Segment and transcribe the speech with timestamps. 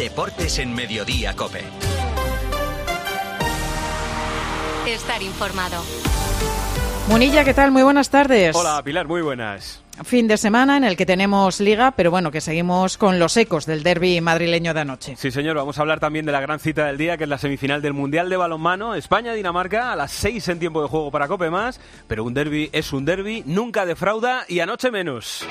[0.00, 1.62] Deportes en Mediodía Cope.
[4.86, 5.82] Estar informado.
[7.08, 7.70] Munilla, ¿qué tal?
[7.70, 8.56] Muy buenas tardes.
[8.56, 9.82] Hola, Pilar, muy buenas.
[10.02, 13.66] Fin de semana en el que tenemos liga, pero bueno, que seguimos con los ecos
[13.66, 15.16] del derby madrileño de anoche.
[15.16, 17.36] Sí, señor, vamos a hablar también de la gran cita del día, que es la
[17.36, 21.50] semifinal del Mundial de Balonmano, España-Dinamarca, a las seis en tiempo de juego para Cope
[21.50, 25.46] más, pero un derby es un derby, nunca defrauda y anoche menos.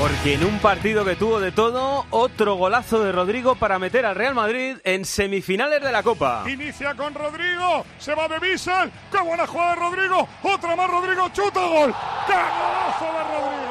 [0.00, 4.14] Porque en un partido que tuvo de todo, otro golazo de Rodrigo para meter al
[4.14, 6.44] Real Madrid en semifinales de la Copa.
[6.48, 11.28] Inicia con Rodrigo, se va de Bissell, qué buena jugada de Rodrigo, otra más Rodrigo,
[11.30, 11.92] chuta gol,
[12.28, 13.68] qué golazo de Rodrigo,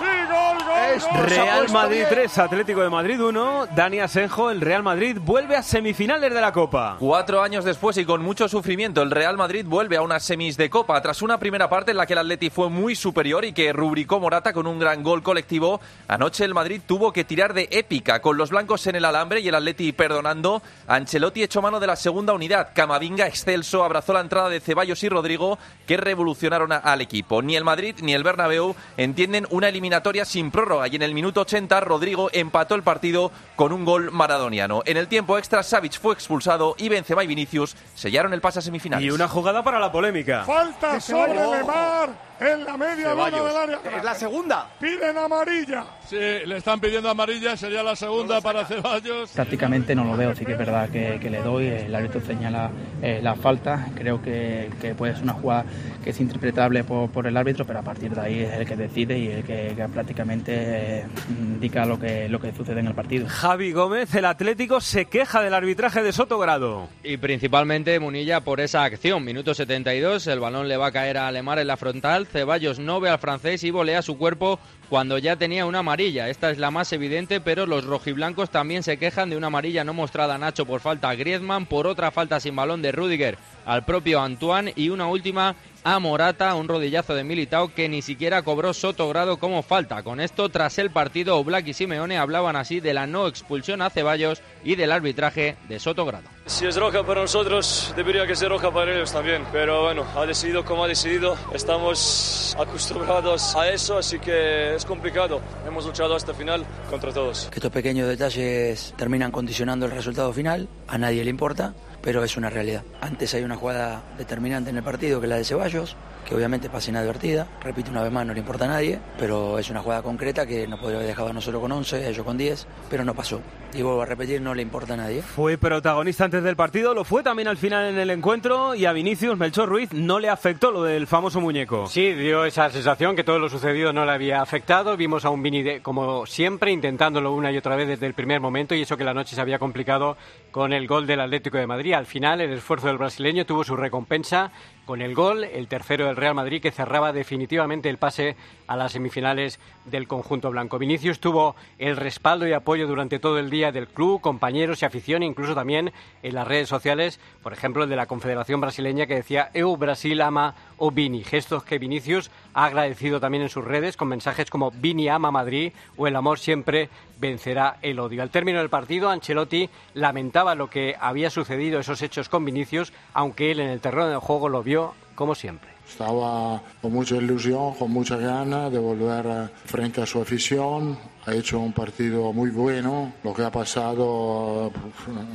[0.00, 1.26] y gol, gol, gol.
[1.26, 6.32] Real Madrid 3, Atlético de Madrid 1, Dani Asenjo, el Real Madrid vuelve a semifinales
[6.32, 6.96] de la Copa.
[6.98, 10.70] Cuatro años después y con mucho sufrimiento, el Real Madrid vuelve a unas semis de
[10.70, 13.72] Copa tras una primera parte en la que el Atleti fue muy superior y que
[13.72, 15.65] rubricó Morata con un gran gol colectivo.
[16.08, 19.48] Anoche el Madrid tuvo que tirar de épica con los blancos en el alambre y
[19.48, 20.62] el Atleti perdonando.
[20.86, 22.68] Ancelotti echó mano de la segunda unidad.
[22.74, 27.42] Camavinga excelso abrazó la entrada de Ceballos y Rodrigo que revolucionaron a- al equipo.
[27.42, 31.40] Ni el Madrid ni el Bernabéu entienden una eliminatoria sin prórroga y en el minuto
[31.40, 34.82] 80 Rodrigo empató el partido con un gol maradoniano.
[34.86, 38.62] En el tiempo extra Savic fue expulsado y Benzema y Vinicius sellaron el pase a
[38.62, 39.04] semifinales.
[39.06, 40.44] Y una jugada para la polémica.
[40.44, 43.78] Falta sobre Lemar en la media luna del área.
[43.96, 44.68] Es la segunda.
[44.80, 45.84] Piden amarilla.
[46.08, 49.30] Sí, le están pidiendo amarilla, sería la segunda para Ceballos.
[49.30, 52.70] Prácticamente no lo veo, sí que es verdad que, que le doy, el árbitro señala
[53.02, 55.64] eh, la falta, creo que, que puede ser una jugada
[56.04, 58.76] que es interpretable por, por el árbitro, pero a partir de ahí es el que
[58.76, 62.94] decide y el que, que prácticamente eh, indica lo que, lo que sucede en el
[62.94, 63.26] partido.
[63.28, 66.88] Javi Gómez, el Atlético, se queja del arbitraje de Sotogrado.
[67.02, 69.24] Y principalmente Munilla por esa acción.
[69.24, 72.25] Minuto 72, el balón le va a caer a Alemar en la frontal.
[72.26, 76.28] Ceballos no ve al francés y volea su cuerpo cuando ya tenía una amarilla.
[76.28, 79.94] Esta es la más evidente, pero los rojiblancos también se quejan de una amarilla no
[79.94, 83.84] mostrada a Nacho por falta a Griezmann, por otra falta sin balón de Rudiger al
[83.84, 85.56] propio Antoine y una última
[85.88, 90.02] a Morata, un rodillazo de Militao que ni siquiera cobró Sotogrado como falta.
[90.02, 93.88] Con esto, tras el partido, Oblak y Simeone hablaban así de la no expulsión a
[93.88, 96.24] Ceballos y del arbitraje de Sotogrado.
[96.46, 99.44] Si es roja para nosotros, debería que ser roja para ellos también.
[99.52, 101.36] Pero bueno, ha decidido como ha decidido.
[101.54, 105.40] Estamos acostumbrados a eso, así que es complicado.
[105.68, 107.46] Hemos luchado hasta el final contra todos.
[107.48, 111.74] Que estos pequeños detalles terminan condicionando el resultado final, a nadie le importa,
[112.06, 112.84] pero es una realidad.
[113.00, 116.68] Antes hay una jugada determinante en el partido que es la de Ceballos, que obviamente
[116.68, 120.02] pasa inadvertida, repito una vez más, no le importa a nadie, pero es una jugada
[120.02, 123.14] concreta que nos podría haber dejado a nosotros con 11, ellos con 10, pero no
[123.14, 123.40] pasó.
[123.72, 125.22] Y vuelvo a repetir, no le importa a nadie.
[125.22, 128.92] Fue protagonista antes del partido, lo fue también al final en el encuentro y a
[128.92, 131.86] Vinicius Melchor Ruiz no le afectó lo del famoso muñeco.
[131.86, 134.96] Sí, dio esa sensación que todo lo sucedido no le había afectado.
[134.96, 138.40] Vimos a un Vini, de- como siempre, intentándolo una y otra vez desde el primer
[138.40, 140.16] momento y eso que la noche se había complicado
[140.50, 141.92] con el gol del Atlético de Madrid.
[141.92, 144.50] Al final, el esfuerzo del brasileño tuvo su recompensa
[144.86, 148.36] con el gol, el tercero del Real Madrid, que cerraba definitivamente el pase
[148.68, 150.78] a las semifinales del conjunto blanco.
[150.78, 155.22] Vinicius tuvo el respaldo y apoyo durante todo el día del club, compañeros y afición,
[155.22, 155.92] incluso también
[156.22, 160.20] en las redes sociales, por ejemplo, el de la Confederación Brasileña que decía Eu Brasil
[160.22, 164.70] ama o Vini, gestos que Vinicius ha agradecido también en sus redes con mensajes como
[164.70, 166.88] Vini ama Madrid o el amor siempre
[167.18, 168.22] vencerá el odio.
[168.22, 173.50] Al término del partido, Ancelotti lamentaba lo que había sucedido, esos hechos con Vinicius, aunque
[173.50, 175.70] él en el terreno del juego lo vio como siempre.
[175.88, 180.98] Estaba con mucha ilusión, con mucha ganas de volver frente a su afición.
[181.26, 183.12] Ha hecho un partido muy bueno.
[183.24, 184.72] Lo que ha pasado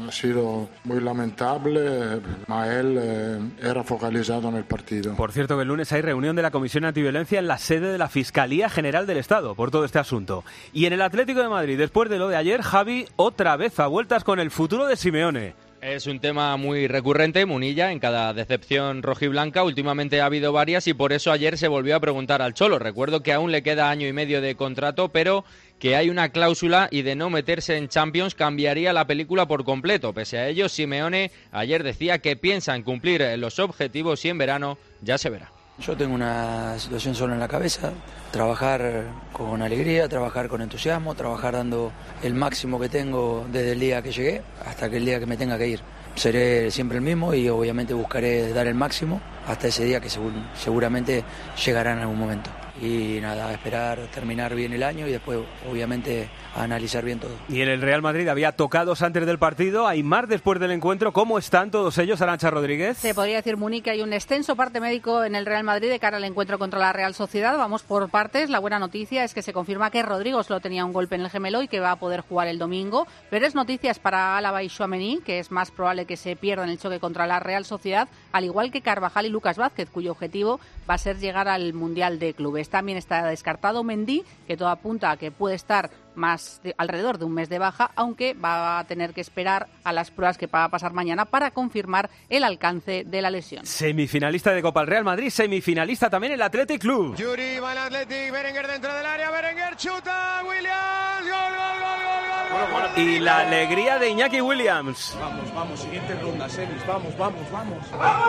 [0.08, 5.16] ha sido muy lamentable, ma él eh, era focalizado en el partido.
[5.16, 7.98] Por cierto que el lunes hay reunión de la Comisión Antiviolencia en la sede de
[7.98, 10.46] la Fiscalía General del Estado por todo este asunto.
[10.72, 13.88] Y en el Atlético de Madrid, después de lo de ayer, Javi otra vez a
[13.88, 15.56] vueltas con el futuro de Simeone.
[15.82, 19.64] Es un tema muy recurrente, Munilla, en cada decepción rojiblanca.
[19.64, 22.78] Últimamente ha habido varias y por eso ayer se volvió a preguntar al Cholo.
[22.78, 25.44] Recuerdo que aún le queda año y medio de contrato, pero
[25.80, 30.14] que hay una cláusula y de no meterse en Champions cambiaría la película por completo.
[30.14, 34.78] Pese a ello, Simeone ayer decía que piensa en cumplir los objetivos y en verano
[35.02, 35.52] ya se verá.
[35.86, 37.92] Yo tengo una situación solo en la cabeza,
[38.32, 41.92] trabajar con alegría, trabajar con entusiasmo, trabajar dando
[42.22, 45.38] el máximo que tengo desde el día que llegué hasta que el día que me
[45.38, 45.80] tenga que ir.
[46.14, 50.34] Seré siempre el mismo y obviamente buscaré dar el máximo hasta ese día que segur-
[50.56, 51.24] seguramente
[51.66, 52.50] llegará en algún momento.
[52.82, 55.38] y nada, esperar terminar bien el año y después
[55.70, 57.32] obviamente a analizar bien todo.
[57.50, 61.14] Y en el Real Madrid había tocados antes del partido, hay más después del encuentro.
[61.14, 62.98] ¿Cómo están todos ellos, Arancha Rodríguez?
[62.98, 66.00] Se podría decir, Muni, que hay un extenso parte médico en el Real Madrid de
[66.00, 67.58] cara al encuentro contra la Real Sociedad.
[67.58, 68.50] Vamos por partes.
[68.50, 71.30] La buena noticia es que se confirma que Rodrigo solo tenía un golpe en el
[71.30, 73.08] gemelo y que va a poder jugar el domingo.
[73.30, 76.80] Pero es noticias para Álava y Chouameni, que es más probable que se pierdan el
[76.80, 80.60] choque contra la Real Sociedad, al igual que Carvajal y Lucas Vázquez, cuyo objetivo
[80.90, 82.70] va a ser llegar al Mundial de Clubes.
[82.70, 87.26] También está descartado Mendy, que todo apunta a que puede estar más de, alrededor de
[87.26, 90.66] un mes de baja, aunque va a tener que esperar a las pruebas que va
[90.66, 93.66] a pasar mañana para confirmar el alcance de la lesión.
[93.66, 97.16] Semifinalista de Copa el Real Madrid, semifinalista también el Athletic Club.
[97.16, 102.72] Yuri va el Athletic, Berenguer dentro del área, Berenguer chuta, Williams, gol, gol, gol, gol,
[102.72, 103.04] gol, gol.
[103.04, 105.18] Y la alegría de Iñaki Williams.
[105.20, 107.92] Vamos, vamos, siguiente ronda, semis, vamos, vamos, vamos.
[107.92, 108.28] ¡Vamos!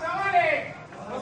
[0.00, 0.74] ¡Chavales!
[1.10, 1.21] ¡Los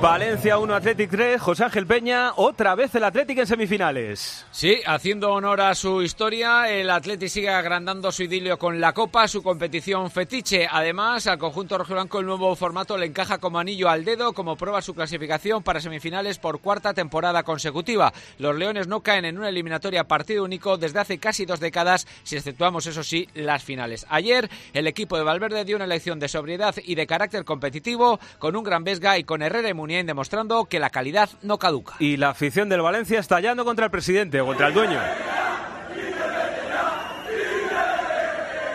[0.00, 4.44] Valencia 1, Athletic 3, José Ángel Peña, otra vez el Athletic en semifinales.
[4.50, 9.26] Sí, haciendo honor a su historia, el Athletic sigue agrandando su idilio con la Copa,
[9.28, 10.68] su competición fetiche.
[10.70, 14.82] Además, al conjunto rojiblanco el nuevo formato le encaja como anillo al dedo, como prueba
[14.82, 18.12] su clasificación para semifinales por cuarta temporada consecutiva.
[18.38, 22.36] Los Leones no caen en una eliminatoria partido único desde hace casi dos décadas, si
[22.36, 24.04] exceptuamos, eso sí, las finales.
[24.10, 28.54] Ayer, el equipo de Valverde dio una lección de sobriedad y de carácter competitivo, con
[28.54, 28.73] un gran
[29.18, 31.94] Y con Herrera y Muniain demostrando que la calidad no caduca.
[31.98, 35.00] Y la afición del Valencia estallando contra el presidente o contra el dueño.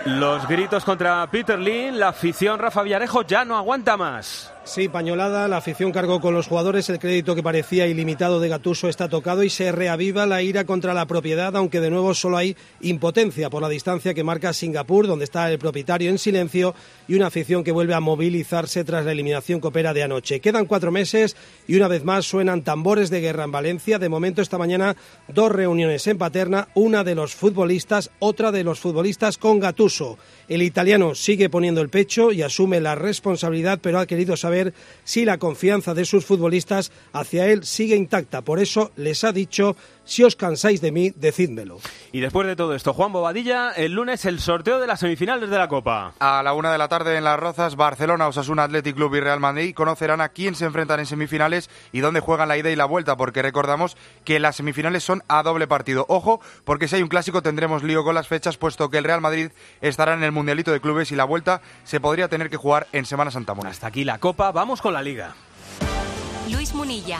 [0.06, 4.54] Los gritos contra Peter Lin, la afición Rafa Villarejo ya no aguanta más.
[4.70, 8.88] Sí, pañolada, la afición cargó con los jugadores, el crédito que parecía ilimitado de Gatuso
[8.88, 12.56] está tocado y se reaviva la ira contra la propiedad, aunque de nuevo solo hay
[12.80, 16.76] impotencia por la distancia que marca Singapur, donde está el propietario en silencio,
[17.08, 20.40] y una afición que vuelve a movilizarse tras la eliminación copera de anoche.
[20.40, 21.36] Quedan cuatro meses
[21.68, 23.98] y una vez más suenan tambores de guerra en Valencia.
[23.98, 24.96] De momento esta mañana
[25.28, 30.20] dos reuniones en Paterna, una de los futbolistas, otra de los futbolistas con Gatuso.
[30.48, 34.59] El italiano sigue poniendo el pecho y asume la responsabilidad, pero ha querido saber
[35.04, 38.42] si la confianza de sus futbolistas hacia él sigue intacta.
[38.42, 39.76] Por eso les ha dicho,
[40.10, 41.80] si os cansáis de mí, decídmelo.
[42.12, 45.58] Y después de todo esto, Juan Bobadilla, el lunes el sorteo de las semifinales de
[45.58, 46.14] la Copa.
[46.20, 49.40] A la una de la tarde en Las Rozas, Barcelona, Osasuna Athletic Club y Real
[49.40, 52.86] Madrid conocerán a quién se enfrentan en semifinales y dónde juegan la ida y la
[52.86, 56.06] vuelta, porque recordamos que las semifinales son a doble partido.
[56.10, 59.22] Ojo, porque si hay un clásico tendremos lío con las fechas, puesto que el Real
[59.22, 59.52] Madrid
[59.82, 63.06] estará en el Mundialito de Clubes y la vuelta se podría tener que jugar en
[63.06, 63.70] Semana Santa Mona.
[63.70, 65.36] Hasta aquí la Copa, vamos con la Liga.
[66.50, 67.20] Luis Munilla.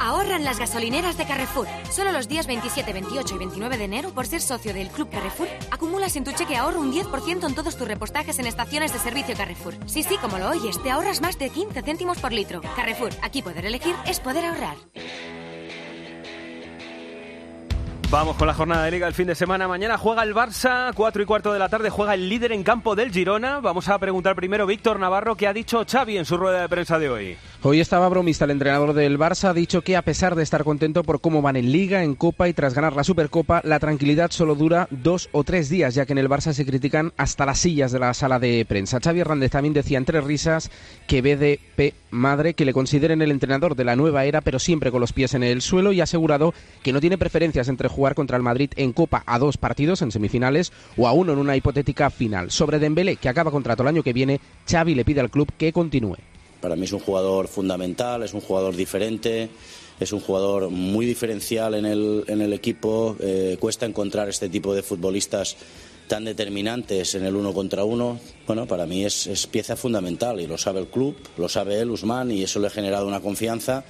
[0.00, 1.66] Ahorran las gasolineras de Carrefour.
[1.90, 5.48] Solo los días 27, 28 y 29 de enero, por ser socio del Club Carrefour,
[5.70, 9.36] acumulas en tu cheque ahorro un 10% en todos tus repostajes en estaciones de servicio
[9.36, 9.74] Carrefour.
[9.86, 12.60] Sí, sí, como lo oyes, te ahorras más de 15 céntimos por litro.
[12.76, 14.76] Carrefour, aquí poder elegir es poder ahorrar.
[18.10, 19.68] Vamos con la jornada de liga el fin de semana.
[19.68, 22.96] Mañana juega el Barça, 4 y cuarto de la tarde, juega el líder en campo
[22.96, 23.60] del Girona.
[23.60, 26.98] Vamos a preguntar primero Víctor Navarro qué ha dicho Xavi en su rueda de prensa
[26.98, 27.36] de hoy.
[27.62, 31.04] Hoy estaba bromista el entrenador del Barça, ha dicho que a pesar de estar contento
[31.04, 34.54] por cómo van en Liga, en Copa y tras ganar la Supercopa, la tranquilidad solo
[34.54, 37.92] dura dos o tres días, ya que en el Barça se critican hasta las sillas
[37.92, 39.00] de la sala de prensa.
[39.04, 40.70] Xavi Hernández también decía entre risas
[41.06, 45.00] que BDP madre que le consideren el entrenador de la nueva era, pero siempre con
[45.00, 48.36] los pies en el suelo y ha asegurado que no tiene preferencias entre jugar contra
[48.36, 52.10] el Madrid en Copa a dos partidos en semifinales o a uno en una hipotética
[52.10, 52.52] final.
[52.52, 54.40] Sobre Dembélé, que acaba contrato el año que viene,
[54.70, 56.16] Xavi le pide al club que continúe.
[56.60, 59.48] Para mí es un jugador fundamental, es un jugador diferente,
[59.98, 63.16] es un jugador muy diferencial en el, en el equipo.
[63.18, 65.56] Eh, cuesta encontrar este tipo de futbolistas
[66.06, 68.20] tan determinantes en el uno contra uno.
[68.46, 71.90] Bueno, para mí es, es pieza fundamental y lo sabe el club, lo sabe él,
[71.90, 73.84] Usman, y eso le ha generado una confianza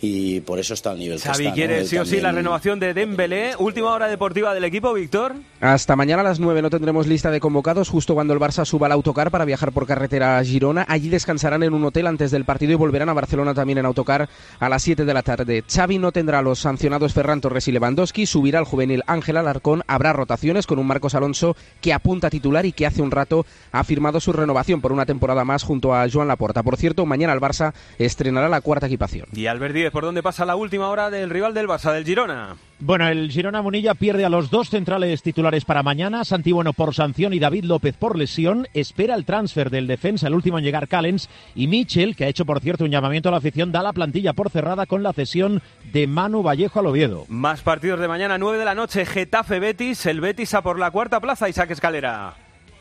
[0.00, 1.54] y por eso está al nivel Xavi que está.
[1.54, 3.52] quiere sí o sí la renovación de Dembélé.
[3.58, 5.34] Última hora deportiva del equipo, Víctor.
[5.60, 8.86] Hasta mañana a las 9 no tendremos lista de convocados, justo cuando el Barça suba
[8.86, 10.84] al autocar para viajar por carretera a Girona.
[10.88, 14.28] Allí descansarán en un hotel antes del partido y volverán a Barcelona también en autocar
[14.60, 15.64] a las 7 de la tarde.
[15.68, 19.82] Xavi no tendrá a los sancionados Ferran Torres y Lewandowski, subirá al juvenil Ángel Alarcón,
[19.86, 23.46] habrá rotaciones con un Marcos Alonso que apunta a titular y que hace un rato
[23.72, 26.62] ha firmado su renovación por una temporada más junto a Joan Laporta.
[26.62, 29.26] Por cierto, mañana el Barça estrenará la cuarta equipación.
[29.32, 32.04] Y Albert Díez Rodríguez, ¿por dónde pasa la última hora del rival del Barça, del
[32.04, 32.56] Girona?
[32.80, 36.94] Bueno, el Girona Munilla pierde a los dos centrales titulares para mañana, Santi Bueno por
[36.94, 38.68] sanción y David López por lesión.
[38.74, 42.44] Espera el transfer del defensa, el último en llegar Callens, y Michel, que ha hecho
[42.44, 45.62] por cierto un llamamiento a la afición, da la plantilla por cerrada con la cesión
[45.92, 47.24] de Manu Vallejo al Oviedo.
[47.28, 50.90] Más partidos de mañana, 9 de la noche, Getafe Betis, el Betis a por la
[50.90, 52.34] cuarta plaza, Isaac Escalera.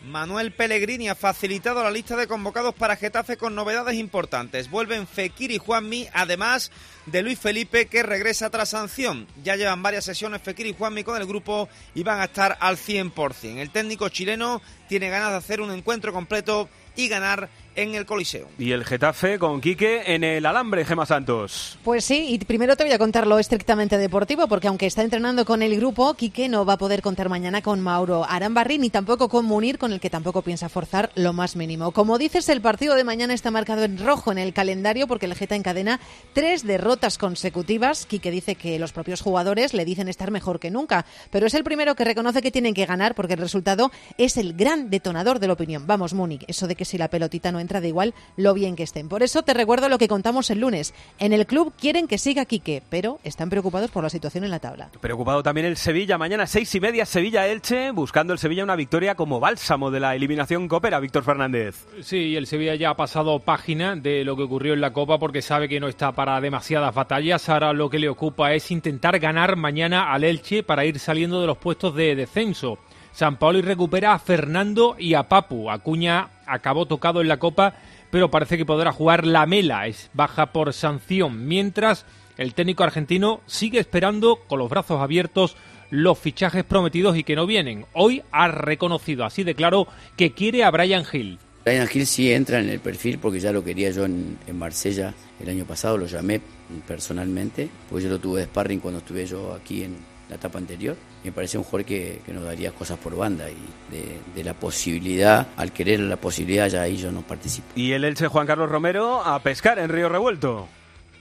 [0.08, 4.70] Manuel Pellegrini ha facilitado la lista de convocados para Getafe con novedades importantes.
[4.70, 6.72] Vuelven Fekir y Juanmi, además
[7.08, 9.28] de Luis Felipe, que regresa tras sanción.
[9.44, 12.78] Ya llevan varias sesiones Fekir y Juanmi con el grupo y van a estar al
[12.78, 13.58] 100%.
[13.58, 18.50] El técnico chileno tiene ganas de hacer un encuentro completo y ganar en el Coliseo.
[18.60, 21.78] Y el Getafe con Quique en el alambre, Gema Santos.
[21.84, 25.46] Pues sí, y primero te voy a contar lo estrictamente deportivo, porque aunque está entrenando
[25.46, 29.30] con el grupo, Quique no va a poder contar mañana con Mauro Arambarri ni tampoco
[29.30, 31.92] con Munir, con el que tampoco piensa forzar lo más mínimo.
[31.92, 35.36] Como dices, el partido de mañana está marcado en rojo en el calendario porque el
[35.36, 36.00] Geta encadena
[36.34, 38.08] tres derrotas consecutivas.
[38.08, 41.64] Quique dice que los propios jugadores le dicen estar mejor que nunca, pero es el
[41.64, 45.46] primero que reconoce que tienen que ganar porque el resultado es el gran detonador de
[45.46, 45.86] la opinión.
[45.86, 48.84] Vamos, Múnich, eso de que si la pelotita no entra de igual lo bien que
[48.84, 49.10] estén.
[49.10, 50.94] Por eso te recuerdo lo que contamos el lunes.
[51.20, 54.60] En el club quieren que siga Quique, pero están preocupados por la situación en la
[54.60, 54.90] tabla.
[55.00, 56.18] Preocupado también el Sevilla.
[56.18, 60.68] Mañana seis y media Sevilla-Elche, buscando el Sevilla una victoria como bálsamo de la eliminación
[60.68, 61.00] Copera.
[61.00, 61.86] Víctor Fernández.
[62.02, 65.42] Sí, el Sevilla ya ha pasado página de lo que ocurrió en la Copa porque
[65.42, 67.50] sabe que no está para demasiadas batallas.
[67.50, 71.48] Ahora lo que le ocupa es intentar ganar mañana al Elche para ir saliendo de
[71.48, 72.80] los puestos de descenso.
[73.18, 75.72] San Paolo recupera a Fernando y a Papu.
[75.72, 77.74] Acuña acabó tocado en la Copa,
[78.12, 79.88] pero parece que podrá jugar la Mela.
[79.88, 81.48] Es baja por sanción.
[81.48, 82.06] Mientras
[82.38, 85.58] el técnico argentino sigue esperando con los brazos abiertos
[85.90, 87.88] los fichajes prometidos y que no vienen.
[87.94, 91.40] Hoy ha reconocido así de claro que quiere a Brian Hill.
[91.66, 95.16] Brian Hill sí entra en el perfil porque ya lo quería yo en, en Marsella
[95.40, 96.40] el año pasado, lo llamé
[96.88, 99.96] personalmente, porque yo lo tuve de sparring cuando estuve yo aquí en
[100.30, 100.96] la etapa anterior.
[101.24, 103.56] Me parece un jugador que, que nos daría cosas por banda y
[103.96, 107.68] de, de, la posibilidad, al querer la posibilidad, ya ahí yo no participo.
[107.76, 110.68] Y el Elche Juan Carlos Romero a pescar en Río Revuelto.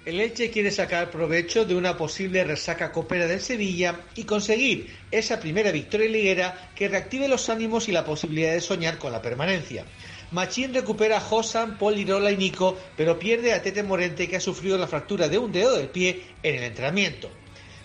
[0.07, 5.41] El Elche quiere sacar provecho de una posible resaca copera del Sevilla y conseguir esa
[5.41, 9.85] primera victoria liguera que reactive los ánimos y la posibilidad de soñar con la permanencia.
[10.31, 14.79] Machín recupera a Josan, Polirola y Nico, pero pierde a Tete Morente que ha sufrido
[14.79, 17.29] la fractura de un dedo del pie en el entrenamiento.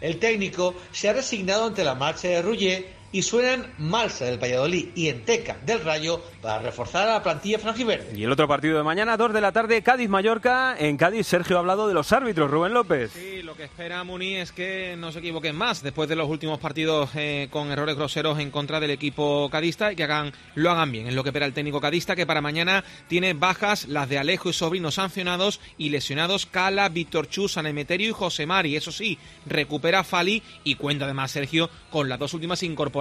[0.01, 4.89] El técnico se ha resignado ante la marcha de Rullet y suenan Malsa del Valladolid
[4.95, 8.17] y Enteca del Rayo para reforzar a la plantilla franjiverde.
[8.17, 10.75] Y el otro partido de mañana, 2 de la tarde, Cádiz-Mallorca.
[10.77, 13.11] En Cádiz, Sergio ha hablado de los árbitros, Rubén López.
[13.11, 16.59] Sí, lo que espera Muni es que no se equivoquen más después de los últimos
[16.59, 20.91] partidos eh, con errores groseros en contra del equipo cadista y que hagan, lo hagan
[20.91, 21.07] bien.
[21.07, 24.49] Es lo que espera el técnico cadista, que para mañana tiene bajas las de Alejo
[24.49, 28.75] y Sobrino sancionados y lesionados Cala, Víctor Chu, San Emeterio y José Mari.
[28.75, 33.00] Eso sí, recupera Fali y cuenta además Sergio con las dos últimas incorporaciones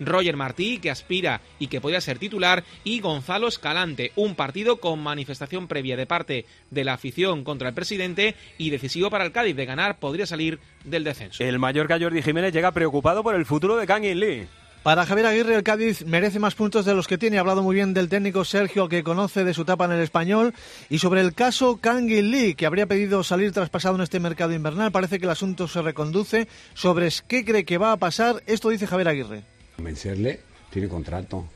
[0.00, 5.00] Roger Martí, que aspira y que podría ser titular, y Gonzalo Escalante, un partido con
[5.00, 9.56] manifestación previa de parte de la afición contra el presidente y decisivo para el Cádiz
[9.56, 11.42] de ganar, podría salir del descenso.
[11.42, 14.48] El Mallorca Jordi Jiménez llega preocupado por el futuro de Kangin Lee.
[14.82, 17.36] Para Javier Aguirre, el Cádiz merece más puntos de los que tiene.
[17.36, 20.54] Ha hablado muy bien del técnico Sergio, que conoce de su etapa en el español.
[20.88, 24.92] Y sobre el caso Kangin Lee, que habría pedido salir traspasado en este mercado invernal,
[24.92, 26.48] parece que el asunto se reconduce.
[26.74, 29.42] Sobre qué cree que va a pasar, esto dice Javier Aguirre.
[29.76, 31.46] Convencerle, tiene contrato.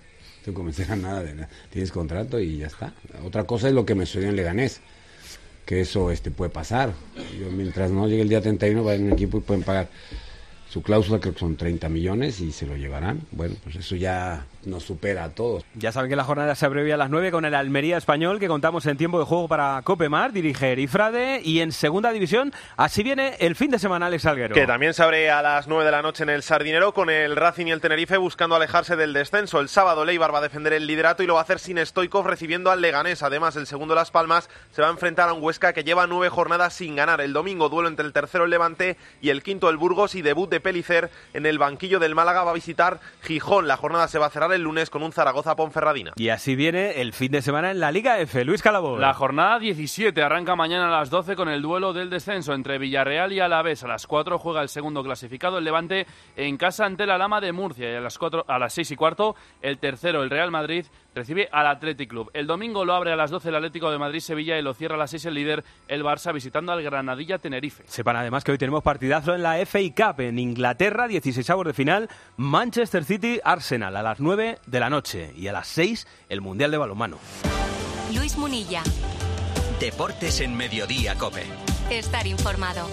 [0.45, 1.49] No a nada.
[1.71, 2.93] Tienes contrato y ya está.
[3.25, 4.81] Otra cosa es lo que me sucedió en Leganés.
[5.64, 6.93] Que eso este, puede pasar.
[7.38, 9.88] Yo, mientras no llegue el día 31, va en un equipo y pueden pagar
[10.73, 13.21] su cláusula creo que son 30 millones y se lo llevarán.
[13.31, 15.64] Bueno, pues eso ya nos supera a todos.
[15.75, 18.49] Ya saben que la jornada se abrevia a las 9 con el Almería Español, que
[18.49, 23.37] contamos en tiempo de juego para Copemar, dirige Erifrade, y en segunda división, así viene
[23.40, 24.54] el fin de semana Alex Alguero.
[24.54, 27.37] Que también se abre a las 9 de la noche en el Sardinero con el
[27.37, 29.61] Racing y el Tenerife buscando alejarse del descenso.
[29.61, 32.26] El sábado Leibar va a defender el liderato y lo va a hacer sin Stoikov
[32.26, 33.23] recibiendo al Leganés.
[33.23, 36.28] Además, el segundo Las Palmas se va a enfrentar a un Huesca que lleva nueve
[36.28, 37.21] jornadas sin ganar.
[37.21, 40.50] El domingo duelo entre el tercero el Levante y el quinto el Burgos y debut
[40.50, 43.66] de Pelicer en el banquillo del Málaga va a visitar Gijón.
[43.66, 46.12] La jornada se va a cerrar el lunes con un Zaragoza Ponferradina.
[46.16, 48.44] Y así viene el fin de semana en la Liga F.
[48.44, 48.99] Luis Calabó.
[48.99, 53.32] La jornada 17 arranca mañana a las 12 con el duelo del descenso entre Villarreal
[53.32, 53.85] y Alavés.
[53.85, 56.06] A las 4 juega el segundo clasificado, el Levante,
[56.37, 57.92] en casa ante la Lama de Murcia.
[57.92, 61.49] Y a las, 4, a las 6 y cuarto, el tercero, el Real Madrid, recibe
[61.52, 62.30] al Athletic Club.
[62.35, 64.99] El domingo lo abre a las 12 el Atlético de Madrid-Sevilla y lo cierra a
[64.99, 67.85] las 6 el líder, el Barça, visitando al Granadilla-Tenerife.
[67.87, 71.73] Sepan además que hoy tenemos partidazo en la FA Cup en Inglaterra, 16 avos de
[71.73, 76.71] final, Manchester City-Arsenal a las 9 de la noche y a las 6 el Mundial
[76.71, 77.19] de Balonmano.
[78.15, 78.83] Luis Munilla.
[79.81, 81.45] Deportes en Mediodía, Cope.
[81.91, 82.89] Estar informado.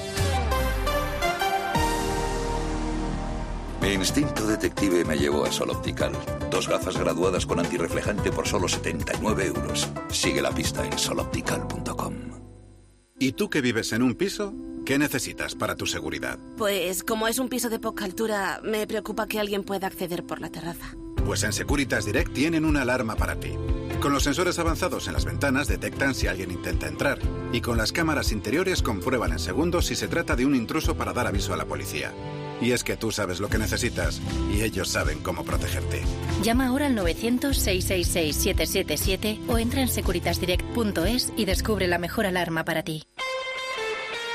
[3.82, 6.12] Mi instinto detective me llevó a Sol Optical.
[6.51, 9.88] Dos gafas graduadas con antirreflejante por solo 79 euros.
[10.10, 12.49] Sigue la pista en soloptical.com.
[13.21, 14.53] ¿Y tú que vives en un piso?
[14.85, 16.39] ¿Qué necesitas para tu seguridad?
[16.57, 20.39] Pues como es un piso de poca altura, me preocupa que alguien pueda acceder por
[20.39, 20.95] la terraza.
[21.25, 23.51] Pues en Securitas Direct tienen una alarma para ti.
[23.99, 27.19] Con los sensores avanzados en las ventanas detectan si alguien intenta entrar
[27.51, 31.11] y con las cámaras interiores comprueban en segundos si se trata de un intruso para
[31.11, 32.13] dar aviso a la policía.
[32.61, 34.21] Y es que tú sabes lo que necesitas
[34.53, 36.01] y ellos saben cómo protegerte.
[36.43, 43.03] Llama ahora al 900-666-777 o entra en securitasdirect.es y descubre la mejor alarma para ti.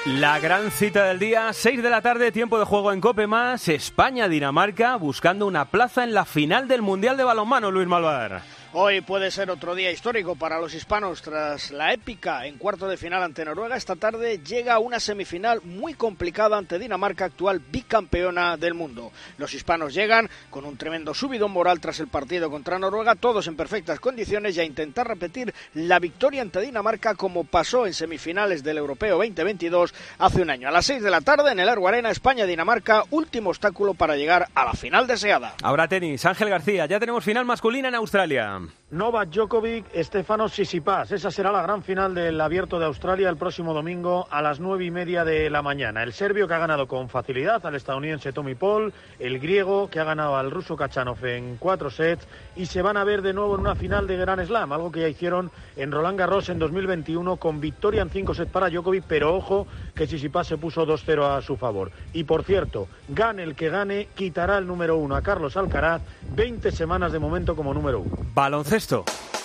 [0.06, 3.68] La gran cita del día, 6 de la tarde, tiempo de juego en Cope más,
[3.68, 8.42] España-Dinamarca buscando una plaza en la final del Mundial de Balonmano, Luis Malvar.
[8.76, 12.96] Hoy puede ser otro día histórico para los hispanos tras la épica en cuarto de
[12.96, 13.76] final ante Noruega.
[13.76, 19.12] Esta tarde llega una semifinal muy complicada ante Dinamarca, actual bicampeona del mundo.
[19.38, 23.54] Los hispanos llegan con un tremendo subidón moral tras el partido contra Noruega, todos en
[23.54, 28.78] perfectas condiciones y a intentar repetir la victoria ante Dinamarca como pasó en semifinales del
[28.78, 30.66] Europeo 2022 hace un año.
[30.66, 34.48] A las 6 de la tarde en el Argo Arena, España-Dinamarca, último obstáculo para llegar
[34.52, 35.54] a la final deseada.
[35.62, 38.63] Ahora tenis, Ángel García, ya tenemos final masculina en Australia.
[38.64, 41.10] um, Novak Djokovic, Stefano Sisipas.
[41.10, 44.84] Esa será la gran final del Abierto de Australia el próximo domingo a las nueve
[44.84, 46.04] y media de la mañana.
[46.04, 50.04] El serbio que ha ganado con facilidad al estadounidense Tommy Paul, el griego que ha
[50.04, 53.62] ganado al ruso Kachanov en cuatro sets y se van a ver de nuevo en
[53.62, 57.60] una final de Gran Slam, algo que ya hicieron en Roland Garros en 2021 con
[57.60, 61.56] victoria en cinco sets para Djokovic, pero ojo que Sisipas se puso 2-0 a su
[61.56, 61.90] favor.
[62.12, 66.00] Y por cierto, gane el que gane, quitará el número uno a Carlos Alcaraz,
[66.36, 68.16] 20 semanas de momento como número uno.
[68.34, 68.83] Baloncesto.
[68.86, 69.43] 人。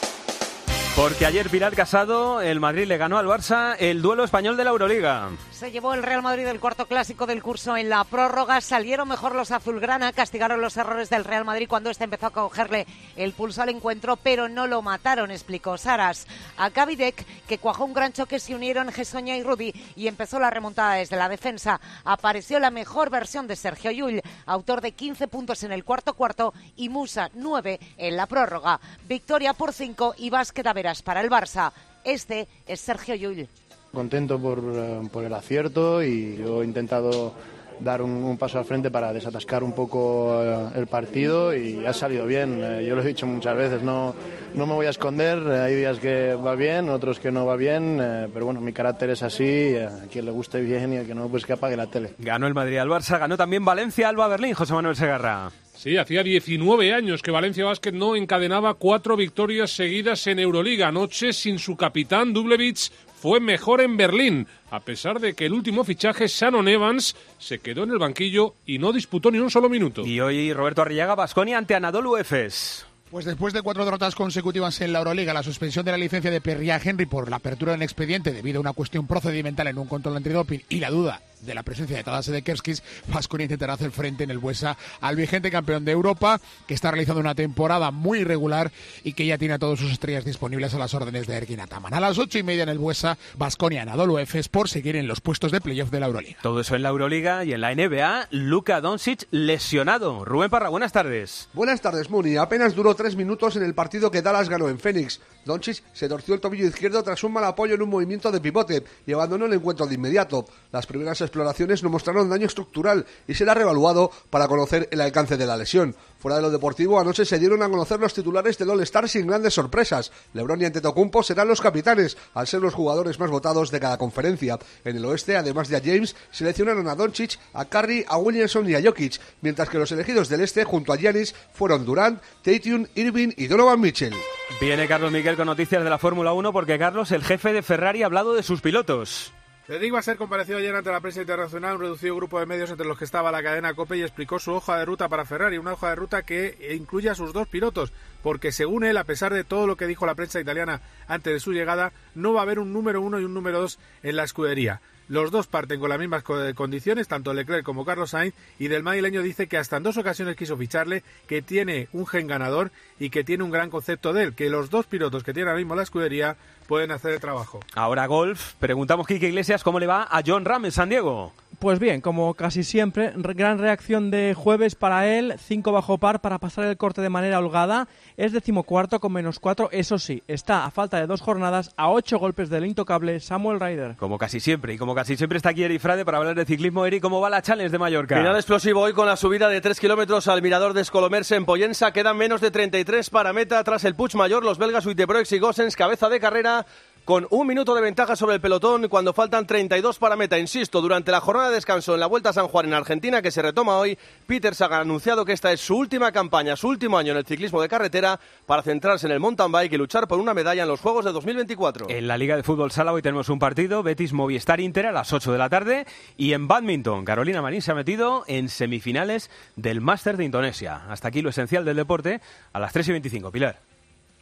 [0.96, 4.72] Porque ayer Pilar Casado, el Madrid le ganó al Barça el duelo español de la
[4.72, 5.30] Euroliga.
[5.52, 8.60] Se llevó el Real Madrid el cuarto clásico del curso en la prórroga.
[8.60, 12.86] Salieron mejor los azulgrana, castigaron los errores del Real Madrid cuando este empezó a cogerle
[13.16, 16.28] el pulso al encuentro, pero no lo mataron, explicó Saras.
[16.58, 20.50] A Cavidec, que cuajó un gran choque, se unieron Gesoña y Rudy y empezó la
[20.50, 21.80] remontada desde la defensa.
[22.04, 26.54] Apareció la mejor versión de Sergio Llull, autor de 15 puntos en el cuarto cuarto
[26.76, 28.80] y Musa 9 en la prórroga.
[29.08, 31.74] Victoria por 5 y básquet a veras para el Barça.
[32.06, 33.50] Este es Sergio Llull.
[33.94, 37.34] Contento por, eh, por, el acierto y yo he intentado
[37.82, 41.92] dar un, un, paso al frente para desatascar un poco eh, el partido y ha
[41.92, 42.62] salido bien.
[42.64, 44.16] Eh, yo lo he dicho muchas veces, no,
[44.54, 47.98] no me voy a esconder, hay días que va bien, otros que no va bien,
[48.34, 51.28] pero bueno, mi carácter es así, a quien le guste bien y a quien no,
[51.28, 52.14] pues que apague la tele.
[52.20, 55.52] Ganó el Madrid al Barça, ganó también Valencia, Alba Berlín, José Manuel Segarra.
[55.80, 60.90] Sí, hacía 19 años que Valencia Basket no encadenaba cuatro victorias seguidas en Euroliga.
[60.90, 65.86] Anoche, sin su capitán, Dublevich fue mejor en Berlín, a pesar de que el último
[65.86, 70.06] fichaje, Shannon Evans, se quedó en el banquillo y no disputó ni un solo minuto.
[70.06, 72.86] Y hoy Roberto Arriaga, Basconia ante Anadolu Efes.
[73.10, 76.42] Pues después de cuatro derrotas consecutivas en la Euroliga, la suspensión de la licencia de
[76.42, 80.18] Perria Henry por la apertura del expediente debido a una cuestión procedimental en un control
[80.18, 84.24] antidoping y la duda de la presencia de Tadas de Kerskis, Vasconia intentará hacer frente
[84.24, 88.72] en el Buesa al vigente campeón de Europa, que está realizando una temporada muy irregular
[89.04, 91.94] y que ya tiene a todas sus estrellas disponibles a las órdenes de Ergin Ataman.
[91.94, 95.22] A las ocho y media en el Buesa, Vasconia Anadolu Efes por seguir en los
[95.22, 96.38] puestos de playoff de la Euroliga.
[96.42, 100.26] Todo eso en la Euroliga y en la NBA, Luka Doncic lesionado.
[100.26, 101.50] Rubén Parra, buenas tardes.
[101.54, 102.38] Buenas tardes, Muni.
[102.38, 105.20] Apenas duró tres minutos en el partido que Dallas ganó en Phoenix.
[105.50, 108.84] Doncic se torció el tobillo izquierdo tras un mal apoyo en un movimiento de pivote
[109.06, 110.46] y abandonó el encuentro de inmediato.
[110.72, 115.48] Las primeras exploraciones no mostraron daño estructural y será revaluado para conocer el alcance de
[115.48, 115.96] la lesión.
[116.20, 119.54] Fuera de lo deportivo, anoche se dieron a conocer los titulares del All-Star sin grandes
[119.54, 120.12] sorpresas.
[120.34, 124.60] LeBron y Antetokounmpo serán los capitanes, al ser los jugadores más votados de cada conferencia.
[124.84, 128.76] En el oeste, además de a James, seleccionaron a Doncic, a Curry, a Williamson y
[128.76, 133.30] a Jokic, mientras que los elegidos del este, junto a Giannis, fueron Durant, Tatum, Irving
[133.38, 134.14] y Donovan Mitchell.
[134.60, 138.04] Viene Carlos Miguel con noticias de la Fórmula 1 porque Carlos, el jefe de Ferrari,
[138.04, 139.32] ha hablado de sus pilotos.
[139.70, 142.88] Va a ser comparecido ayer ante la prensa internacional, un reducido grupo de medios entre
[142.88, 145.74] los que estaba la cadena COPE y explicó su hoja de ruta para Ferrari, una
[145.74, 149.44] hoja de ruta que incluye a sus dos pilotos, porque según él, a pesar de
[149.44, 152.58] todo lo que dijo la prensa italiana antes de su llegada, no va a haber
[152.58, 154.82] un número uno y un número dos en la escudería.
[155.10, 159.24] Los dos parten con las mismas condiciones, tanto Leclerc como Carlos Sainz, y del madrileño
[159.24, 163.24] dice que hasta en dos ocasiones quiso ficharle, que tiene un gen ganador y que
[163.24, 165.82] tiene un gran concepto de él, que los dos pilotos que tiene ahora mismo la
[165.82, 167.60] escudería pueden hacer el trabajo.
[167.74, 171.34] Ahora golf, preguntamos Kike Iglesias cómo le va a John Ram en San Diego.
[171.60, 176.22] Pues bien, como casi siempre, re- gran reacción de jueves para él, 5 bajo par
[176.22, 180.64] para pasar el corte de manera holgada, es decimocuarto con menos 4, eso sí, está
[180.66, 183.98] a falta de dos jornadas a 8 golpes del intocable Samuel Ryder.
[183.98, 186.86] Como casi siempre, y como casi siempre está aquí Eri Frade para hablar de ciclismo.
[186.86, 188.16] Eri, ¿cómo va la Challenge de Mallorca?
[188.18, 191.92] Final explosivo hoy con la subida de 3 kilómetros al mirador de Escolomerse en Pollensa.
[191.92, 194.46] Quedan menos de 33 para meta tras el Puig Mayor.
[194.46, 196.66] Los belgas Uitebroex y Gossens, cabeza de carrera,
[197.06, 200.38] con un minuto de ventaja sobre el pelotón cuando faltan 32 para meta.
[200.38, 203.32] Insisto, durante la jornada de descanso en la Vuelta a San Juan en Argentina, que
[203.32, 206.98] se retoma hoy, Peter Sagan ha anunciado que esta es su última campaña, su último
[206.98, 210.20] año en el ciclismo de carretera, para centrarse en el mountain bike y luchar por
[210.20, 211.90] una medalla en los Juegos de 2024.
[211.90, 215.12] En la Liga de Fútbol Sala hoy tenemos un partido, Betis Movistar Inter a las
[215.14, 215.86] 8 de la tarde.
[216.18, 220.82] Y en badminton, Carolina Marín se ha metido en semifinales del Máster de Indonesia.
[220.90, 222.22] Hasta aquí lo esencial del deporte
[222.54, 223.32] a las 3 y 25.
[223.32, 223.69] Pilar.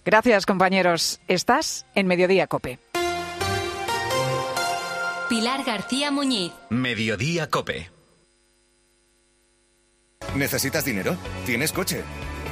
[0.08, 1.20] Gracias, compañeros.
[1.28, 2.80] Estás en Mediodía Cope.
[5.28, 6.54] Pilar García Muñiz.
[6.70, 7.92] Mediodía Cope.
[10.34, 11.18] ¿Necesitas dinero?
[11.46, 12.06] ¿Tienes coche?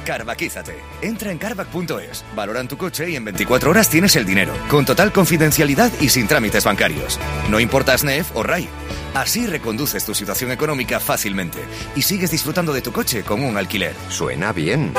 [0.06, 0.76] Carvaquízate.
[1.02, 5.12] Entra en carvac.es, valoran tu coche y en 24 horas tienes el dinero, con total
[5.12, 7.18] confidencialidad y sin trámites bancarios.
[7.50, 8.68] No importa SNEF o RAI.
[9.14, 11.58] Así reconduces tu situación económica fácilmente
[11.96, 13.94] y sigues disfrutando de tu coche como un alquiler.
[14.08, 14.94] Suena bien.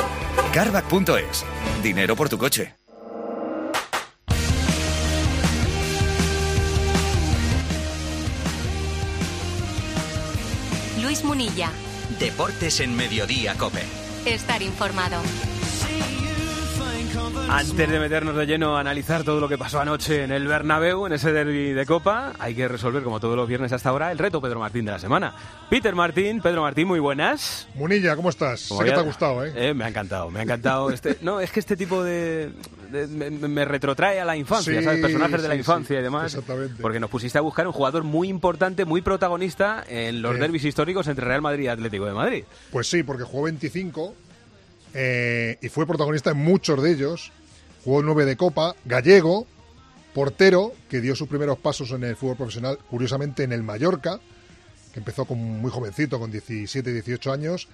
[0.52, 1.44] Carvac.es.
[1.82, 2.74] Dinero por tu coche.
[11.00, 11.70] Luis Munilla.
[12.18, 14.07] Deportes en Mediodía Cope.
[14.26, 15.16] Estar informado.
[17.50, 21.06] Antes de meternos de lleno a analizar todo lo que pasó anoche en el Bernabéu,
[21.06, 24.18] en ese derby de Copa, hay que resolver, como todos los viernes hasta ahora, el
[24.18, 25.34] reto Pedro Martín de la semana.
[25.70, 27.66] Peter Martín, Pedro Martín, muy buenas.
[27.74, 28.66] Munilla, ¿cómo estás?
[28.68, 29.52] Como sé que ya- te ha gustado, ¿eh?
[29.56, 30.90] Eh, me ha encantado, me ha encantado.
[30.90, 32.52] Este, no, es que este tipo de...
[32.90, 35.00] de- me, me retrotrae a la infancia, Sí, ¿sabes?
[35.00, 36.34] Personajes de la infancia sí, y demás.
[36.34, 36.82] exactamente.
[36.82, 40.40] Porque nos pusiste a buscar un jugador muy importante, muy protagonista en los Sí.
[40.40, 42.44] derbis históricos entre Real Madrid y Atlético de Madrid.
[42.70, 44.14] Pues sí, porque jugó 25
[44.94, 47.32] eh, y fue protagonista en muchos de ellos.
[47.84, 49.46] Jugó 9 de Copa, gallego,
[50.14, 54.20] portero, que dio sus primeros pasos en el fútbol profesional, curiosamente en el Mallorca,
[54.92, 57.68] que empezó con muy jovencito, con 17, 18 años,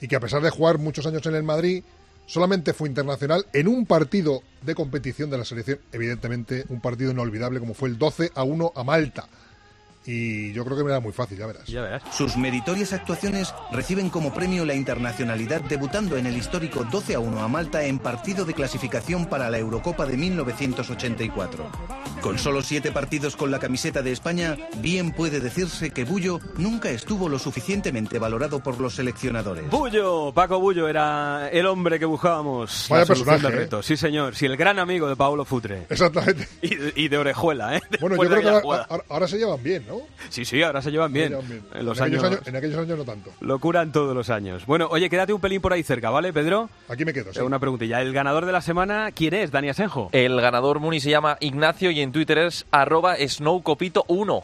[0.00, 1.84] y que a pesar de jugar muchos años en el Madrid,
[2.26, 7.60] solamente fue internacional en un partido de competición de la selección, evidentemente un partido inolvidable
[7.60, 9.28] como fue el 12 a 1 a Malta.
[10.12, 11.64] Y yo creo que me era muy fácil, ya verás.
[11.66, 12.02] Ya verás.
[12.12, 17.40] Sus meritorias actuaciones reciben como premio la internacionalidad debutando en el histórico 12 a 1
[17.40, 21.70] a Malta en partido de clasificación para la Eurocopa de 1984.
[22.22, 26.90] Con solo siete partidos con la camiseta de España, bien puede decirse que Bullo nunca
[26.90, 29.70] estuvo lo suficientemente valorado por los seleccionadores.
[29.70, 32.86] Bullo, Paco Bullo era el hombre que buscábamos.
[32.90, 33.56] Vaya personaje, del ¿eh?
[33.56, 33.82] reto.
[33.82, 34.34] Sí, señor.
[34.34, 35.86] Sí, el gran amigo de Paolo Futre.
[35.88, 36.48] Exactamente.
[36.62, 37.80] Y de, y de Orejuela, ¿eh?
[38.00, 39.99] Bueno, Después yo creo que ahora- ahora se llevan bien, ¿no?
[40.28, 41.28] Sí, sí, ahora se llevan bien.
[41.28, 41.62] Se llevan bien.
[41.74, 42.36] En los en, aquellos años...
[42.38, 43.32] años, en aquellos años no tanto.
[43.40, 44.66] Locura en todos los años.
[44.66, 46.68] Bueno, oye, quédate un pelín por ahí cerca, ¿vale, Pedro?
[46.88, 47.38] Aquí me quedo, sí.
[47.38, 48.00] Eh, Una preguntilla.
[48.00, 50.08] ¿El ganador de la semana quién es, Dani Asenjo?
[50.12, 54.42] El ganador Muni se llama Ignacio y en Twitter es arroba snowcopito1.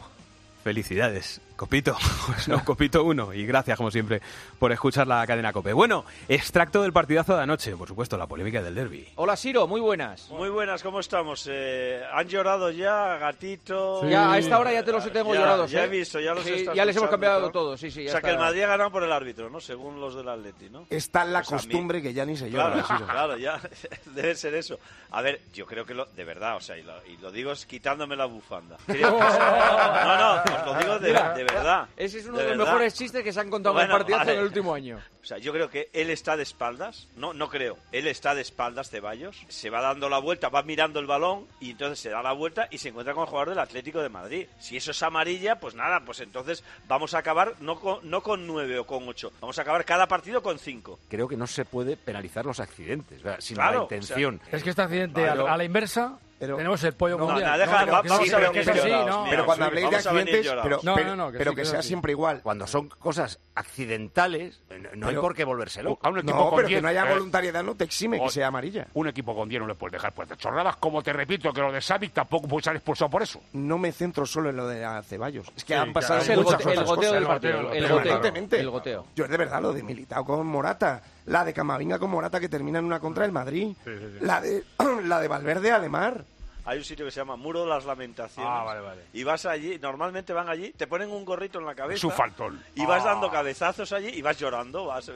[0.63, 1.97] Felicidades, Copito.
[2.47, 3.33] no, Copito 1.
[3.33, 4.21] Y gracias, como siempre,
[4.59, 5.73] por escuchar la cadena Cope.
[5.73, 7.75] Bueno, extracto del partidazo de anoche.
[7.75, 9.07] Por supuesto, la polémica del derby.
[9.15, 10.29] Hola Siro, muy buenas.
[10.29, 11.47] Muy buenas, ¿cómo estamos?
[11.51, 14.07] Eh, ¿Han llorado ya, gatito?
[14.07, 15.71] Ya, a esta hora ya te los tengo Ya, llorados.
[15.71, 15.85] Ya ¿eh?
[15.85, 17.49] he visto, ya los Sí, he estado Ya les hemos cambiado ¿no?
[17.51, 18.01] todo, sí, sí.
[18.01, 19.59] O ya sea, que el Madrid ha ganado por el árbitro, ¿no?
[19.59, 20.85] Según los del Atleti, ¿no?
[20.91, 22.71] Está en la Pues costumbre que ya ni se llora.
[22.71, 23.07] Claro, Siro.
[23.11, 23.59] claro, ya
[24.13, 24.77] debe ser eso.
[25.09, 27.51] A ver, yo creo que lo, de verdad, o sea, y lo, y lo digo
[27.51, 28.77] es quitándome la bufanda.
[28.85, 31.87] Creo que es- no, no, os lo digo de, de verdad.
[31.97, 32.71] Ese es uno de de, los verdad.
[32.73, 34.33] mejores chistes que se han contado en el partidazo vale.
[34.33, 34.99] en el último año.
[35.21, 38.41] O sea, yo creo que él está de espaldas, no, no creo, él está de
[38.41, 42.23] espaldas, Ceballos, se va dando la vuelta, va mirando el balón y entonces se da
[42.23, 44.47] la vuelta y se encuentra con el jugador del Atlético de Madrid.
[44.59, 48.47] Si eso es amarilla, pues nada, pues entonces vamos a acabar no con, no con
[48.47, 50.97] nueve o con ocho, vamos a acabar cada partido con cinco.
[51.09, 53.21] Creo que no se puede penalizar los accidentes,
[53.53, 54.39] Claro, la intención.
[54.41, 57.51] o sea, Es que este accidente a la inversa tenemos el pollo No, mundial.
[57.51, 59.09] no, deja- pero va- que vamos sí, a ver pero que que es así, llorados,
[59.09, 59.25] ¿no?
[59.29, 61.61] Pero cuando Sí, habléis de accidentes, pero, No, pero, no, no, que pero sí, que
[61.63, 62.41] que sea siempre igual.
[62.43, 65.99] Cuando son cosas accidentales, no, no hay por qué volverse loco.
[66.05, 68.19] A un equipo no, con pero 10, que no haya eh, voluntariedad no te exime
[68.21, 68.87] que sea amarilla.
[68.93, 71.61] Un equipo con 10 no le puedes dejar pues de chorradas, como te repito que
[71.61, 73.41] lo de Savic tampoco puede ser expulsado por eso.
[73.53, 75.47] No me centro solo en lo de a Ceballos.
[75.55, 76.23] Es que Sí, han pasado claro.
[76.23, 77.13] Es el muchas el otras goteo cosas.
[77.13, 79.05] del partido, el goteo.
[79.15, 82.49] Yo es de verdad lo de Militao con Morata, la de Camavinga con Morata que
[82.49, 83.75] termina en una contra del Madrid,
[84.21, 84.63] la de
[85.05, 86.25] la de Valverde Alemar.
[86.67, 88.51] Hay un sitio que se llama Muro de las Lamentaciones.
[88.53, 89.01] Ah, vale, vale.
[89.13, 91.97] Y vas allí, normalmente van allí, te ponen un gorrito en la cabeza.
[91.97, 92.61] Es un faltón.
[92.75, 93.09] Y vas Ah.
[93.11, 94.85] dando cabezazos allí y vas llorando.
[94.85, 95.09] Vas,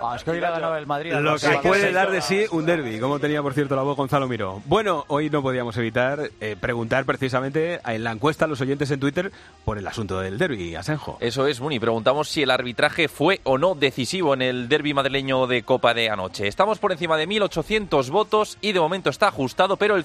[0.00, 0.78] Ah, es que hoy ganado llorando.
[0.78, 1.12] el Madrid.
[1.14, 4.26] Lo que puede dar de sí un derby, como tenía por cierto la voz Gonzalo
[4.28, 4.62] Miró.
[4.64, 9.00] Bueno, hoy no podíamos evitar eh, preguntar precisamente en la encuesta a los oyentes en
[9.00, 9.30] Twitter
[9.64, 11.18] por el asunto del derby, Asenjo.
[11.20, 11.78] Eso es, Muni.
[11.78, 16.08] Preguntamos si el arbitraje fue o no decisivo en el derby madrileño de Copa de
[16.10, 16.48] anoche.
[16.48, 20.04] Estamos por encima de 1.800 votos y de momento está ajustado, pero el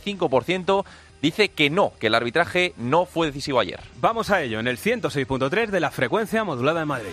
[0.00, 0.84] 55%
[1.22, 3.80] dice que no, que el arbitraje no fue decisivo ayer.
[4.00, 7.12] Vamos a ello en el 106.3 de la frecuencia modulada en Madrid.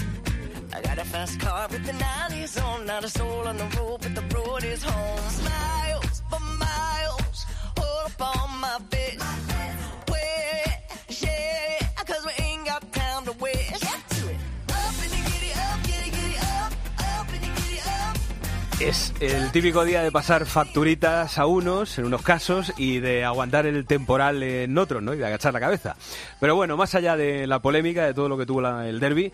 [1.01, 4.01] I got a fast car with the 90s on, not a soul on the road,
[4.01, 5.19] but the road is home.
[5.43, 7.45] Miles for miles,
[7.79, 9.17] all up on my face.
[10.09, 13.81] Where, yeah, cause we ain't got time to waste.
[13.81, 14.37] Get to it.
[14.69, 17.71] Up and you get it up, get it, get it up, up and you get
[17.73, 18.17] it up.
[18.79, 23.65] Es el típico día de pasar facturitas a unos, en unos casos, y de aguantar
[23.65, 25.13] el temporal en otros, ¿no?
[25.13, 25.95] Y de agachar la cabeza.
[26.39, 29.31] Pero bueno, más allá de la polémica, de todo lo que tuvo el derby,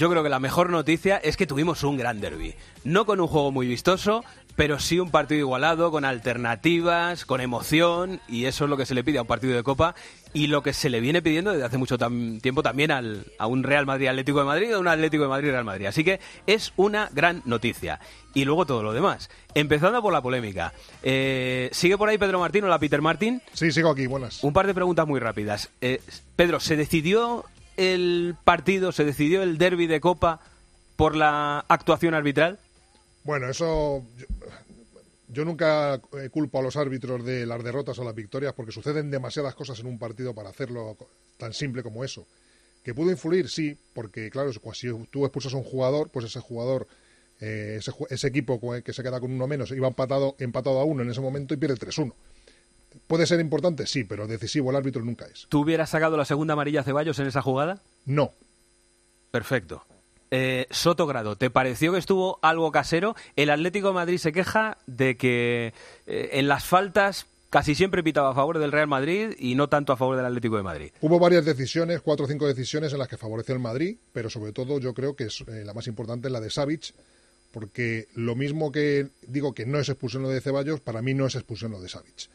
[0.00, 2.54] yo creo que la mejor noticia es que tuvimos un gran derby.
[2.84, 4.24] No con un juego muy vistoso,
[4.56, 8.94] pero sí un partido igualado, con alternativas, con emoción, y eso es lo que se
[8.94, 9.94] le pide a un partido de Copa
[10.32, 13.46] y lo que se le viene pidiendo desde hace mucho tam- tiempo también al, a
[13.46, 15.84] un Real Madrid Atlético de Madrid o a un Atlético de Madrid Real Madrid.
[15.86, 18.00] Así que es una gran noticia.
[18.32, 19.28] Y luego todo lo demás.
[19.54, 20.72] Empezando por la polémica.
[21.02, 23.42] Eh, ¿Sigue por ahí Pedro Martín o la Peter Martín?
[23.52, 24.42] Sí, sigo aquí, buenas.
[24.42, 25.70] Un par de preguntas muy rápidas.
[25.82, 26.00] Eh,
[26.36, 27.44] Pedro, ¿se decidió
[27.80, 30.40] el partido, se decidió el derby de Copa
[30.96, 32.58] por la actuación arbitral?
[33.24, 34.04] Bueno, eso.
[34.16, 34.26] Yo,
[35.28, 39.10] yo nunca eh, culpo a los árbitros de las derrotas o las victorias porque suceden
[39.10, 40.96] demasiadas cosas en un partido para hacerlo
[41.36, 42.26] tan simple como eso.
[42.84, 43.48] ¿Que pudo influir?
[43.48, 46.88] Sí, porque claro, si tú expulsas a un jugador, pues ese jugador,
[47.40, 50.84] eh, ese, ese equipo co- que se queda con uno menos, iba empatado, empatado a
[50.84, 52.12] uno en ese momento y pierde 3-1.
[53.10, 53.88] ¿Puede ser importante?
[53.88, 55.48] Sí, pero decisivo el árbitro nunca es.
[55.48, 57.82] ¿Tú hubieras sacado la segunda amarilla a Ceballos en esa jugada?
[58.04, 58.34] No.
[59.32, 59.84] Perfecto.
[60.30, 63.16] Eh, Soto Grado, ¿te pareció que estuvo algo casero?
[63.34, 65.74] El Atlético de Madrid se queja de que
[66.06, 69.92] eh, en las faltas casi siempre pitaba a favor del Real Madrid y no tanto
[69.92, 70.92] a favor del Atlético de Madrid.
[71.00, 74.52] Hubo varias decisiones, cuatro o cinco decisiones en las que favoreció el Madrid, pero sobre
[74.52, 76.94] todo yo creo que es eh, la más importante es la de Savic,
[77.50, 81.26] porque lo mismo que digo que no es expulsión lo de Ceballos, para mí no
[81.26, 82.30] es expulsión lo de Savic.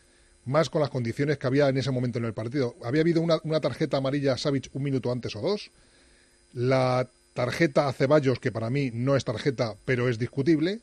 [0.46, 2.76] Más con las condiciones que había en ese momento en el partido.
[2.84, 5.72] Había habido una, tarjeta amarilla a Savic un minuto antes o dos.
[6.54, 10.82] La tarjeta a Ceballos, que para mí no es tarjeta, pero es discutible.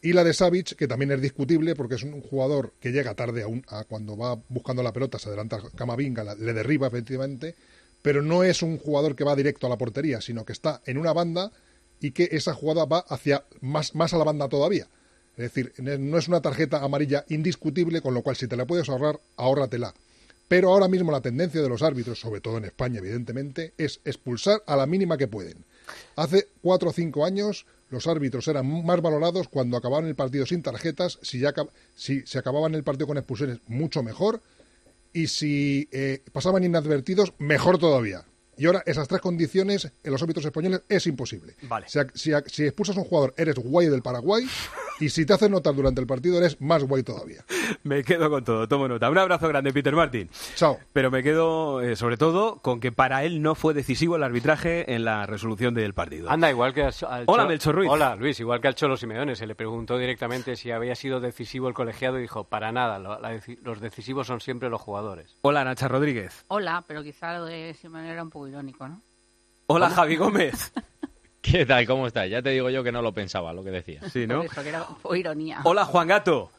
[0.00, 3.42] Y la de Savic, que también es discutible porque es un jugador que llega tarde
[3.42, 7.54] a, un- a cuando va buscando la pelota, se adelanta Camavinga, le derriba efectivamente,
[8.02, 10.98] pero no es un jugador que va directo a la portería, sino que está en
[10.98, 11.50] una banda
[12.00, 14.86] y que esa jugada va hacia más, más a la banda todavía.
[15.36, 18.88] Es decir, no es una tarjeta amarilla indiscutible, con lo cual si te la puedes
[18.88, 19.94] ahorrar, ahórratela.
[20.46, 24.62] Pero ahora mismo la tendencia de los árbitros, sobre todo en España, evidentemente, es expulsar
[24.66, 25.64] a la mínima que pueden.
[26.16, 30.62] Hace cuatro o cinco años los árbitros eran más valorados cuando acababan el partido sin
[30.62, 31.42] tarjetas, si,
[32.26, 34.42] se acababan el partido con expulsiones, mucho mejor,
[35.12, 38.24] y si eh, pasaban inadvertidos, mejor todavía.
[38.58, 41.54] Y ahora esas tres condiciones en los árbitros españoles es imposible.
[41.62, 41.86] Vale.
[41.88, 44.46] Si, si- si expulsas a un jugador, eres guay del Paraguay,
[45.00, 47.44] y si te haces notar durante el partido, eres más guay todavía.
[47.82, 49.10] Me quedo con todo, tomo nota.
[49.10, 50.28] Un abrazo grande, Peter Martin.
[50.54, 50.78] Chao.
[50.92, 54.94] Pero me quedo, eh, sobre todo, con que para él no fue decisivo el arbitraje
[54.94, 56.30] en la resolución del partido.
[56.30, 57.90] Anda, igual que al, al Hola, Cholo- Melchor Ruiz.
[57.90, 58.38] Hola, Luis.
[58.40, 59.34] Igual que al Cholo Simeone.
[59.36, 63.18] Se le preguntó directamente si había sido decisivo el colegiado y dijo, para nada, lo-
[63.20, 65.36] la deci- los decisivos son siempre los jugadores.
[65.42, 66.44] Hola, Nacha Rodríguez.
[66.48, 69.00] Hola, pero quizá lo de Simeone era un poco irónico, ¿no?
[69.66, 69.96] Hola, ¿Cómo?
[69.96, 70.72] Javi Gómez.
[71.40, 71.86] ¿Qué tal?
[71.86, 72.28] ¿Cómo estás?
[72.30, 74.00] Ya te digo yo que no lo pensaba lo que decía.
[74.10, 74.36] Sí, ¿no?
[74.38, 75.60] Por eso, que era ironía.
[75.64, 76.50] Hola, Juan Gato.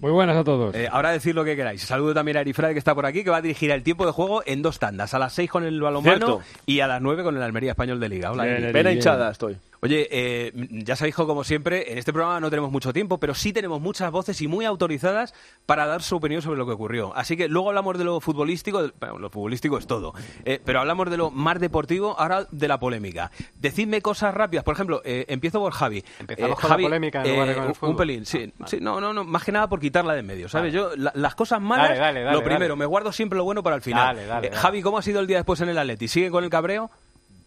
[0.00, 0.74] Muy buenas a todos.
[0.74, 1.82] Eh, ahora decir lo que queráis.
[1.82, 4.12] Saludo también a Erifrade que está por aquí, que va a dirigir el tiempo de
[4.12, 5.12] juego en dos tandas.
[5.14, 6.42] A las 6 con el balonmano Cierto.
[6.66, 8.30] y a las 9 con el Almería Español de Liga.
[8.30, 9.56] Hola, hinchada estoy.
[9.80, 13.52] Oye, eh, ya sabéis como siempre, en este programa no tenemos mucho tiempo, pero sí
[13.52, 15.34] tenemos muchas voces y muy autorizadas
[15.66, 17.14] para dar su opinión sobre lo que ocurrió.
[17.14, 20.14] Así que luego hablamos de lo futbolístico, bueno, lo futbolístico es todo,
[20.44, 23.30] Eh, pero hablamos de lo más deportivo, ahora de la polémica.
[23.54, 26.04] Decidme cosas rápidas, por ejemplo, eh, empiezo por Javi.
[26.18, 27.90] Empezamos Eh, con la Javi, polémica en lugar de con el un- fútbol.
[27.90, 30.48] Un pelín, sí, sí, no, no, no, más que nada por quitarla de en medio,
[30.48, 30.72] ¿sabes?
[30.72, 33.62] Yo, la- las cosas malas, Dale, dale, dale, lo primero, me guardo siempre lo bueno
[33.62, 34.16] para el final.
[34.54, 36.08] Javi, ¿cómo ha sido el día después en el Atleti?
[36.08, 36.90] ¿Sigue con el cabreo?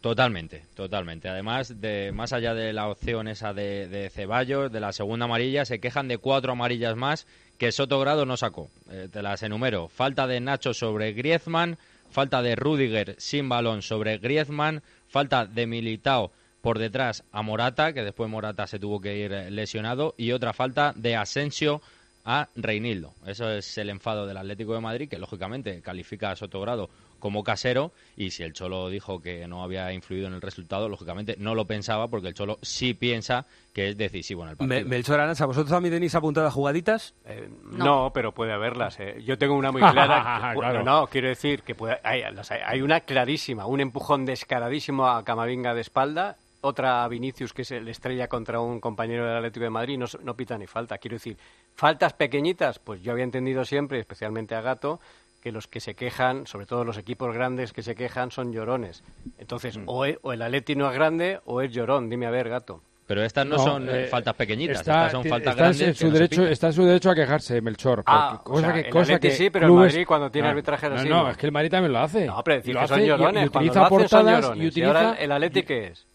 [0.02, 1.30] Totalmente, totalmente.
[1.30, 5.64] Además, de más allá de la opción esa de, de Ceballos, de la segunda amarilla,
[5.64, 7.28] se quejan de cuatro amarillas más
[7.60, 8.72] que Sotogrado no sacó.
[8.90, 9.88] Eh, te las enumero.
[9.88, 11.78] Falta de Nacho sobre Griezmann,
[12.10, 18.04] falta de Rudiger sin balón sobre Griezmann, falta de Militao por detrás a Morata, que
[18.04, 21.84] después Morata se tuvo que ir eh, lesionado, y otra falta de Asensio
[22.26, 23.14] a Reinildo.
[23.28, 26.90] Eso es el enfado del Atlético de Madrid, que lógicamente califica a Sotogrado
[27.22, 31.36] como casero, y si el Cholo dijo que no había influido en el resultado, lógicamente
[31.40, 34.82] no lo pensaba, porque el Cholo sí piensa que es decisivo en el partido.
[34.82, 37.14] Me- Melchor Aranza, ¿vosotros también tenéis apuntadas jugaditas?
[37.72, 38.12] No.
[38.14, 39.00] pero puede haberlas.
[39.00, 39.22] eh.
[39.24, 40.50] Yo tengo una muy clara.
[40.52, 42.24] que- bueno, no, quiero decir que puede- hay,
[42.66, 47.80] hay- una clarísima, un empujón descaradísimo a Camavinga de espalda, otra a Vinicius que se
[47.82, 50.98] le estrella contra un compañero del Atlético de Madrid, no, no pita ni falta.
[50.98, 51.38] Quiero decir,
[51.76, 55.00] faltas pequeñitas, pues yo había entendido siempre, especialmente a Gato,
[55.42, 59.04] que los que se quejan, sobre todo los equipos grandes que se quejan, son llorones.
[59.38, 62.10] Entonces, o, e- o el Atleti no es grande o es llorón.
[62.10, 62.82] Dime a ver, Gato.
[63.08, 65.82] Pero estas no, No, son eh, eh, faltas pequeñitas, Está, estas son faltas está grandes.
[65.88, 68.04] en su derecho, está en su derecho a quejarse, Melchor.
[68.06, 70.48] Ah, o cosa sea, que, el cosa Atleti que sí, pero el Madrid cuando tiene
[70.48, 71.30] No, arbitraje no, así, no, no.
[71.32, 72.26] es que el Madrid también lo hace.
[72.28, 73.46] No, pero decir Lo que son hace y- llorones.
[73.46, 74.62] y cuando utiliza lo hace, son portadas llorones.
[74.62, 76.08] y ¿Y utiliza ahora el Atleti qué es?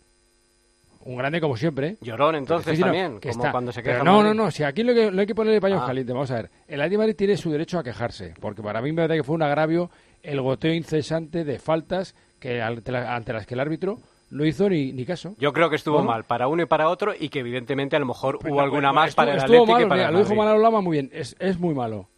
[1.06, 1.96] Un grande como siempre.
[2.00, 4.62] Llorón, entonces, no, también, que como está- cuando se pero queja No, no, no, si
[4.64, 5.86] aquí lo que, lo hay que ponerle paños Ah.
[5.86, 6.12] calientes.
[6.14, 9.02] Vamos a ver, el Atlético Madrid tiene su derecho a quejarse, porque para mí me
[9.02, 9.90] parece que fue un agravio
[10.22, 13.98] el goteo incesante de faltas que ante, la- ante las que el árbitro
[14.30, 15.34] no hizo ni, ni caso.
[15.38, 18.06] Yo creo que estuvo mal para uno y para otro y que evidentemente a lo
[18.06, 20.34] mejor hubo alguna más estuvo- para el Atlético malo, que para mira, el lo dijo.
[20.34, 22.08] Manolo Lama muy bien, es, es muy malo.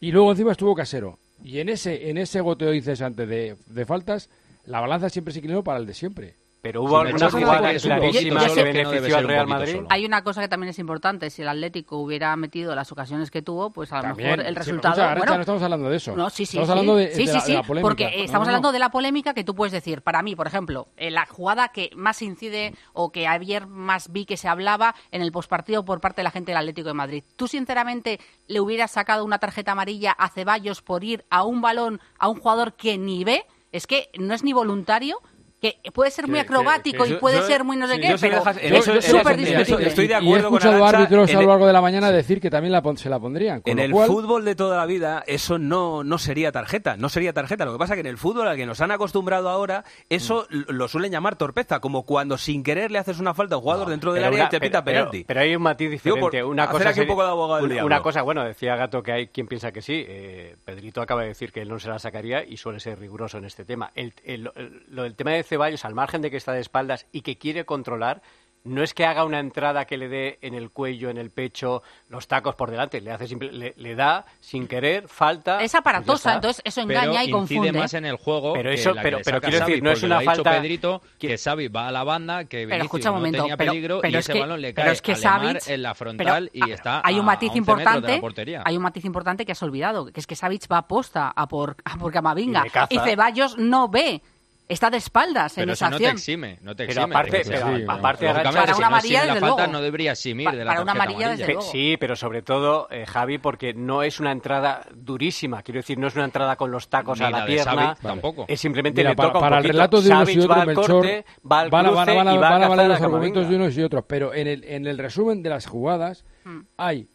[0.00, 1.18] Y luego encima estuvo casero.
[1.42, 4.30] Y en ese, en ese goteo incesante de, de faltas,
[4.64, 6.34] la balanza siempre se inclinó para el de siempre.
[6.68, 9.80] Pero hubo alguna jugada clarísima que benefició al Real Madrid.
[9.88, 11.30] Hay una cosa que también es importante.
[11.30, 14.52] Si el Atlético hubiera metido las ocasiones que tuvo, pues a lo También, mejor el
[14.52, 15.16] sí, resultado.
[15.16, 16.14] bueno, no estamos hablando de eso.
[16.14, 16.58] No, sí, sí.
[16.58, 16.70] Estamos sí.
[16.72, 17.88] hablando de, sí, de sí, la, sí, de la polémica.
[17.88, 18.72] Porque No, estamos no, hablando no.
[18.74, 20.02] de la polémica que tú puedes decir.
[20.02, 24.26] Para mí, por ejemplo, eh, la jugada que más incide o que ayer más vi
[24.26, 27.24] que se hablaba en el pospartido por parte de la gente del Atlético de Madrid.
[27.36, 31.98] ¿Tú, sinceramente, le hubieras sacado una tarjeta amarilla a Ceballos por ir a un balón
[32.18, 33.46] a un jugador que ni ve?
[33.72, 35.18] Es que no es ni voluntario.
[35.60, 38.38] Que puede ser muy acrobático y puede yo- ser muy no sé sí, qué, pero
[38.48, 39.88] es súper discutible.
[39.88, 41.80] estoy de de Y he acuerdo con escuchado árbitros a lo el- largo de la
[41.80, 43.60] mañana decir que también la se la pondrían.
[43.62, 46.96] Con En lo el cual, fútbol de toda la vida eso no, no sería tarjeta,
[46.96, 47.64] no sería tarjeta.
[47.64, 50.46] Lo que pasa es que en el fútbol al que nos han acostumbrado ahora, eso
[50.48, 50.70] Mm.
[50.72, 53.88] lo suelen llamar torpeza, como cuando sin querer le haces una falta a un jugador
[53.88, 55.24] dentro del área una- y te pita pero- pero- penalti.
[55.24, 56.40] Pero, hay un matiz Digo, diferente.
[56.42, 58.76] por una cosa aquí un sería- poco de abogado del una, una cosa, bueno, decía
[58.76, 60.04] Gato que hay quien piensa que sí.
[60.06, 63.38] eh, Pedrito acaba de decir que él no se la sacaría y suele ser riguroso
[63.38, 63.90] en este tema.
[63.96, 67.06] El, el- el- lo del tema de Ceballos, al margen de que está de espaldas
[67.12, 68.22] y que quiere controlar,
[68.64, 71.82] no es que haga una entrada que le dé en el cuello, en el pecho,
[72.08, 73.00] los tacos por delante.
[73.00, 75.54] Le hace simple- le, le da sin querer, falta.
[75.54, 77.72] Es pues aparatosa, entonces eso Pero engaña y incide confunde.
[77.72, 79.90] más en el juego Pero que eso- la pero- que pero saca quiero decir, no
[79.92, 82.84] es una lo ha dicho falta- Pedrito, que Xavi va a la banda, que Pero
[82.84, 84.84] escucha un no momento, tenía pero- peligro pero y es ese que- balón le pero
[84.86, 87.52] cae es que Savic- en la frontal pero y está hay un a- matiz a
[87.52, 88.62] 11 metros de importante la portería.
[88.66, 91.46] hay un matiz importante que has olvidado que es que Savic va a posta a
[91.48, 94.20] por a por Camavinga Y y Ceballos no ve
[94.68, 97.14] está de espaldas en Pero esa eso no te acción exime, no te Pero exime.
[97.16, 97.94] aparte- de que pero sea.
[97.94, 99.72] aparte, si Para una no amarilla, exime la falta, luego.
[99.72, 101.60] no debería eximir Pa- de la para una tarjeta amarilla, desde amarilla.
[101.60, 101.72] luego.
[101.72, 105.62] Sí, pero sobre todo, eh, Javi, porque no es una entrada durísima.
[105.62, 107.72] Quiero decir, no es una entrada con los tacos Ni a la, la de pierna.
[107.94, 108.44] Savic tampoco.
[108.48, 109.72] Es simplemente Mira, le para, toca un para el poquito.
[109.72, 112.08] relato de unos y otros, va al Melchor, corte, va al van a, cruce van
[112.08, 114.04] a- van a- y va a van a valer los argumentos de unos y otros,
[114.06, 116.60] pero en el, en el resumen de las jugadas Mm.
[116.76, 117.08] hay...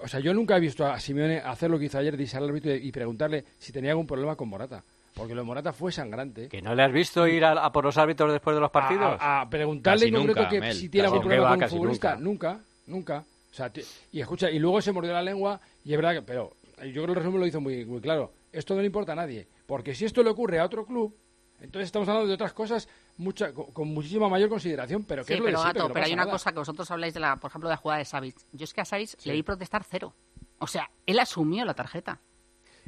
[0.00, 2.44] O sea, yo nunca he visto a Simeone hacer lo que hizo ayer, de al
[2.44, 4.84] árbitro y preguntarle si tenía algún problema con Morata.
[5.16, 6.48] Porque lo de Morata fue sangrante.
[6.48, 9.16] ¿Que no le has visto ir a, a por los árbitros después de los partidos?
[9.18, 11.28] A, a preguntarle Casi en concreto nunca, que Mel, si tiene algún nunca.
[11.28, 12.16] problema Va, con un futbolista.
[12.16, 13.24] Nunca, nunca.
[13.50, 13.80] O sea, ti-
[14.12, 16.52] y escucha, y luego se mordió la lengua y es verdad que, pero
[16.84, 18.32] yo creo que el resumen lo hizo muy, muy claro.
[18.52, 19.48] Esto no le importa a nadie.
[19.66, 21.16] Porque si esto le ocurre a otro club,
[21.60, 25.04] entonces estamos hablando de otras cosas mucha, con, con muchísima mayor consideración.
[25.04, 26.32] Pero que Sí, es lo de pero, siempre, Gato, que no pero hay una nada.
[26.32, 28.36] cosa que vosotros habláis de la, por ejemplo, de la jugada de Savic.
[28.52, 30.12] Yo es que a Savic le vi protestar cero.
[30.58, 32.20] O sea, él asumió la tarjeta.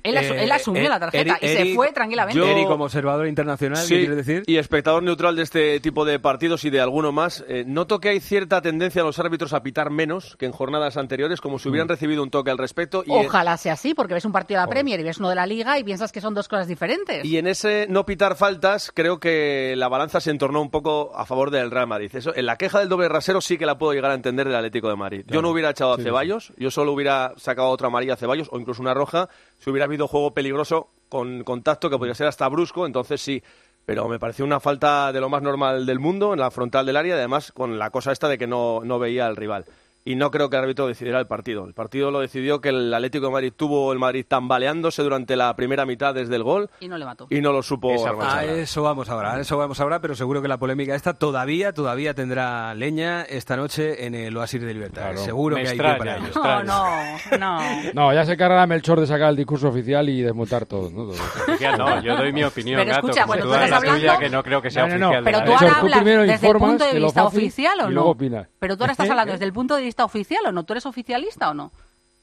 [0.02, 2.38] Él, asu- Eh, él asumió eh, la tarjeta Eri- y se fue tranquilamente.
[2.38, 4.42] Yo- Eri, como observador internacional, Sí, ¿qué quieres decir?
[4.46, 8.10] y espectador neutral de este tipo de partidos y de alguno más, eh, noto que
[8.10, 11.68] hay cierta tendencia a los árbitros a pitar menos que en jornadas anteriores, como si
[11.68, 13.02] hubieran recibido un toque al respecto.
[13.06, 15.34] Y Ojalá sea así, porque ves un partido de la Premier y ves uno de
[15.34, 17.24] la Liga y piensas que son dos cosas diferentes.
[17.24, 21.26] Y en ese no pitar faltas, creo que la balanza se entornó un poco a
[21.26, 22.10] favor del Real Madrid.
[22.14, 24.56] Eso, en la queja del doble rasero sí que la puedo llegar a entender del
[24.56, 25.24] Atlético de Madrid.
[25.26, 26.08] Yo no hubiera echado a Sí, sí.
[26.08, 29.28] Ceballos, yo solo hubiera sacado otra amarilla a Ceballos o incluso una roja
[29.58, 33.42] si hubiera habido juego peligroso con contacto que podría ser hasta brusco, entonces sí.
[33.84, 36.96] Pero me pareció una falta de lo más normal del mundo en la frontal del
[36.96, 39.64] área, además con la cosa esta de que no, no veía al rival.
[40.10, 41.66] Y no creo que el árbitro decidiera el partido.
[41.66, 45.54] El partido lo decidió que el Atlético de Madrid tuvo el Madrid tambaleándose durante la
[45.54, 47.26] primera mitad desde el gol Y no le mató.
[47.28, 50.48] y no lo supo A eso vamos ahora, a eso vamos ahora, pero seguro que
[50.48, 55.02] la polémica esta todavía, todavía tendrá leña esta noche en el Oasis de Libertad.
[55.02, 55.18] Claro.
[55.18, 56.42] Seguro Me que hay que para me ello.
[56.42, 57.58] No, no, no.
[57.92, 60.88] No, ya se carga Melchor de sacar el discurso oficial y desmontar todo.
[60.90, 61.02] ¿no?
[61.10, 63.92] Oficial no, yo doy mi opinión, Pero gato, escucha, como cuando tú estás la tuya,
[63.92, 65.06] hablando- que no creo que sea No, no, no.
[65.08, 65.24] oficial.
[65.24, 68.16] de Pero tú ahora tú hablas primero desde el punto de vista oficial o no.
[68.58, 69.10] Pero tú ahora estás ¿Eh?
[69.10, 70.64] hablando desde el punto de vista oficial o no.
[70.64, 71.72] ¿Tú eres oficialista o no?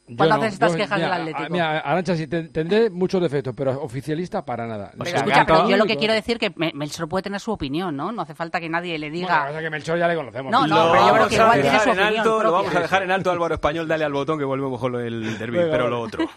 [0.05, 1.43] Cuando no, haces estas yo- quejas mira, del Atlético.
[1.45, 4.91] a- Mira, Arancha, sí, te- tendré muchos defectos, pero oficialista para nada.
[4.95, 7.95] Pero escucha, pero yo lo que quiero decir que Me- Melchor puede tener su opinión,
[7.97, 8.11] ¿no?
[8.11, 9.45] No hace falta que nadie le Bueno, lo que diga...
[9.47, 10.51] pasa es que Melchor ya le conocemos.
[10.51, 12.17] No, no, Lo pero yo creo vamos que a igual tiene dejar su en opinión
[12.19, 14.95] alto, lo vamos a dejar en alto Álvaro Español, dale al botón que volvemos con
[14.95, 16.29] el derbi, Venga, pero lo otro.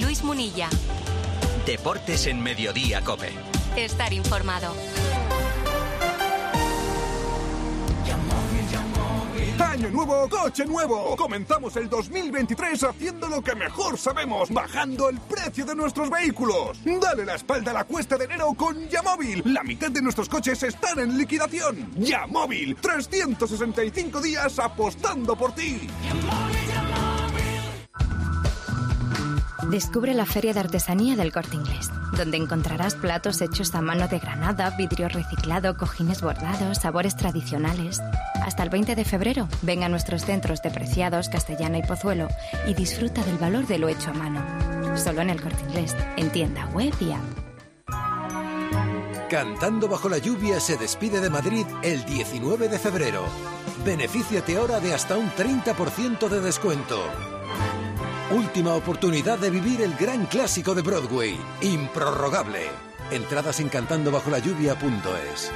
[0.00, 0.68] Luis Munilla.
[1.66, 3.32] Deportes en Mediodía, Cope.
[3.76, 4.72] Estar informado.
[9.58, 11.16] Año nuevo, coche nuevo.
[11.16, 16.78] Comenzamos el 2023 haciendo lo que mejor sabemos, bajando el precio de nuestros vehículos.
[16.84, 19.42] Dale la espalda a la cuesta de enero con Yamóvil.
[19.46, 21.90] La mitad de nuestros coches están en liquidación.
[21.96, 25.88] Yamóvil, 365 días apostando por ti.
[29.70, 34.20] Descubre la Feria de Artesanía del Corte Inglés, donde encontrarás platos hechos a mano de
[34.20, 38.00] granada, vidrio reciclado, cojines bordados, sabores tradicionales.
[38.42, 42.28] Hasta el 20 de febrero, ven a nuestros centros de Preciados, Castellana y Pozuelo
[42.68, 44.96] y disfruta del valor de lo hecho a mano.
[44.96, 46.94] Solo en el Corte Inglés, en tienda web.
[49.28, 53.24] Cantando bajo la lluvia se despide de Madrid el 19 de febrero.
[53.84, 57.02] Benefíciate ahora de hasta un 30% de descuento.
[58.30, 62.62] Última oportunidad de vivir el gran clásico de Broadway, improrrogable.
[63.12, 65.52] Entradas en cantandobajolalluvia.es.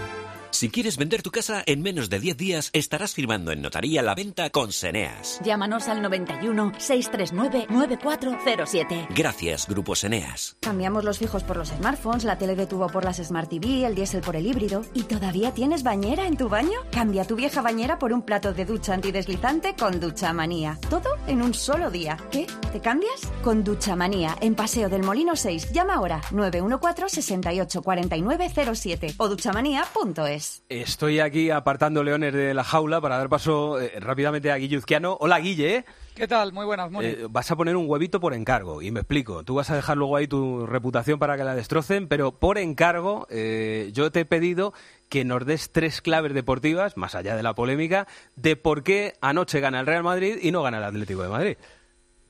[0.61, 4.15] Si quieres vender tu casa en menos de 10 días, estarás firmando en notaría la
[4.15, 5.41] venta con Seneas.
[5.43, 9.07] Llámanos al 91 639 9407.
[9.17, 10.59] Gracias, Grupo Seneas.
[10.61, 13.95] Cambiamos los fijos por los smartphones, la tele de tubo por las Smart TV, el
[13.95, 14.85] diésel por el híbrido.
[14.93, 16.79] ¿Y todavía tienes bañera en tu baño?
[16.93, 20.79] Cambia tu vieja bañera por un plato de ducha antideslizante con Ducha Manía.
[20.91, 22.19] Todo en un solo día.
[22.31, 22.47] ¿Qué?
[22.71, 23.33] ¿Te cambias?
[23.43, 25.73] Con Ducha Manía, en Paseo del Molino 6.
[25.73, 30.50] Llama ahora 914 68 49 07 o duchamanía.es.
[30.69, 35.17] Estoy aquí apartando leones de la jaula para dar paso eh, rápidamente a Guilluzquiano.
[35.21, 35.85] Hola, Guille.
[36.15, 36.53] ¿Qué tal?
[36.53, 37.09] Muy buenas, Moni.
[37.09, 39.45] Eh, vas a poner un huevito por encargo, y me explico.
[39.45, 43.27] Tú vas a dejar luego ahí tu reputación para que la destrocen, pero por encargo
[43.31, 44.73] eh, yo te he pedido
[45.09, 49.61] que nos des tres claves deportivas, más allá de la polémica, de por qué anoche
[49.61, 51.57] gana el Real Madrid y no gana el Atlético de Madrid.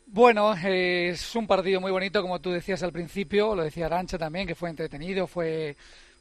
[0.06, 4.18] Bueno, eh, es un partido muy bonito, como tú decías al principio, lo decía Arancha
[4.18, 5.76] también, que fue entretenido, fue,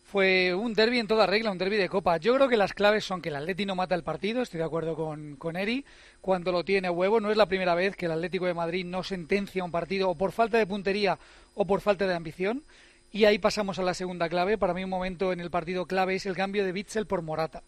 [0.09, 2.17] fue un derby en toda regla, un derby de copa.
[2.17, 4.63] Yo creo que las claves son que el Atleti no mata el partido, estoy de
[4.63, 5.85] acuerdo con, con Eri,
[6.19, 7.19] cuando lo tiene huevo.
[7.19, 10.15] No es la primera vez que el Atlético de Madrid no sentencia un partido o
[10.15, 11.19] por falta de puntería
[11.53, 12.63] o por falta de ambición.
[13.11, 14.57] Y ahí pasamos a la segunda clave.
[14.57, 17.63] Para mí un momento en el partido clave es el cambio de Bitzel por Morata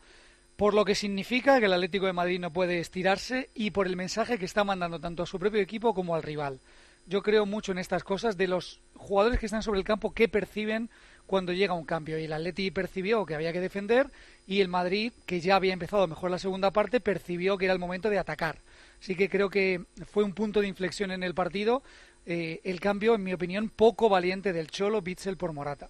[0.56, 3.96] por lo que significa que el Atlético de Madrid no puede estirarse y por el
[3.96, 6.60] mensaje que está mandando tanto a su propio equipo como al rival.
[7.08, 10.28] Yo creo mucho en estas cosas de los jugadores que están sobre el campo que
[10.28, 10.92] perciben
[11.26, 12.18] cuando llega un cambio.
[12.20, 14.08] Y el Atleti percibió que había que defender
[14.48, 17.80] y el Madrid, que ya había empezado mejor la segunda parte, percibió que era el
[17.80, 18.60] momento de atacar.
[19.02, 21.84] Así que creo que fue un punto de inflexión en el partido.
[22.26, 25.90] eh, el cambio, en mi opinión, poco valiente del Cholo Bitzel por Morata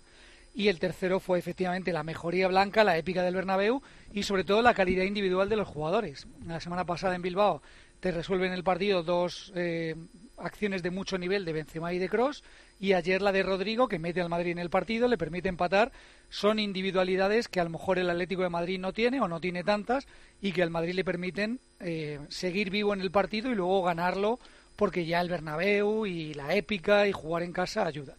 [0.53, 3.81] y el tercero fue efectivamente la mejoría blanca, la épica del Bernabéu
[4.13, 6.27] y sobre todo la calidad individual de los jugadores.
[6.45, 7.61] La semana pasada en Bilbao
[7.99, 9.95] te resuelven el partido dos eh,
[10.41, 12.43] acciones de mucho nivel de Benzema y de Cross
[12.79, 15.91] y ayer la de Rodrigo que mete al Madrid en el partido le permite empatar
[16.29, 19.63] son individualidades que a lo mejor el Atlético de Madrid no tiene o no tiene
[19.63, 20.07] tantas
[20.41, 24.39] y que al Madrid le permiten eh, seguir vivo en el partido y luego ganarlo
[24.75, 28.15] porque ya el Bernabéu y la épica y jugar en casa ayuda.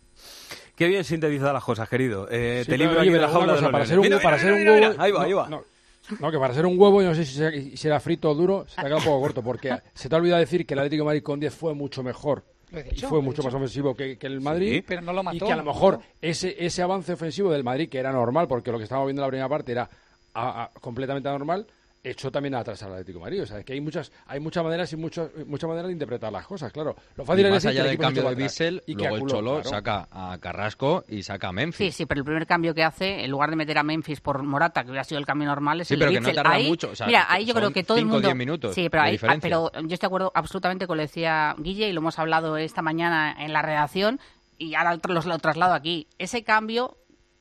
[0.77, 2.29] Qué bien sintetizadas las cosas, querido.
[2.31, 5.01] Eh, Sí, te libro aquí de la jaula de para ser un, para ser un
[5.01, 5.49] Ahí va, no, ahí va.
[5.49, 5.65] No,
[6.21, 8.35] no, que para ser un huevo, yo no sé si, se- si era frito o
[8.35, 10.75] duro, se te ha quedado un poco corto, porque se te ha olvidado decir que
[10.75, 12.45] el Atlético de Madrid con 10 fue mucho mejor
[12.93, 14.77] y fue mucho más ofensivo que, que el Madrid.
[14.77, 17.65] Sí, pero no lo mató, Y que a lo mejor ese, ese avance ofensivo del
[17.65, 19.89] Madrid, que era normal, porque lo que estábamos viendo en la primera parte era
[20.35, 21.67] a- a- completamente anormal,
[22.05, 23.43] echó también atrás al Atlético de Madrid.
[23.43, 26.47] O sea, que hay muchas, hay muchas maneras y muchas, muchas maneras de interpretar las
[26.47, 26.97] cosas, claro.
[27.17, 29.15] Lo fácil Y es más que allá el del cambio de Bissell, y que luego
[29.17, 29.69] el aculó, Cholo claro.
[29.71, 31.77] saca a Carrasco y saca a Memphis.
[31.77, 34.43] Sí, sí, pero el primer cambio que hace, en lugar de meter a Memphis por
[34.43, 36.51] Morata, que hubiera sido el cambio normal, es Sí, el pero de que no tarda
[36.53, 38.29] Ahí- mucho, o sea, mira, ahí yo creo que todo el cinco mundo...
[38.29, 39.41] diez minutos Sí, pero, de ahí, diferencia.
[39.49, 42.57] pero yo estoy de acuerdo absolutamente con lo que decía Guille y lo hemos hablado
[42.57, 44.19] esta mañana en la redacción
[44.59, 46.09] y ahora lo, lo traslado aquí.
[46.19, 46.97] Ese cambio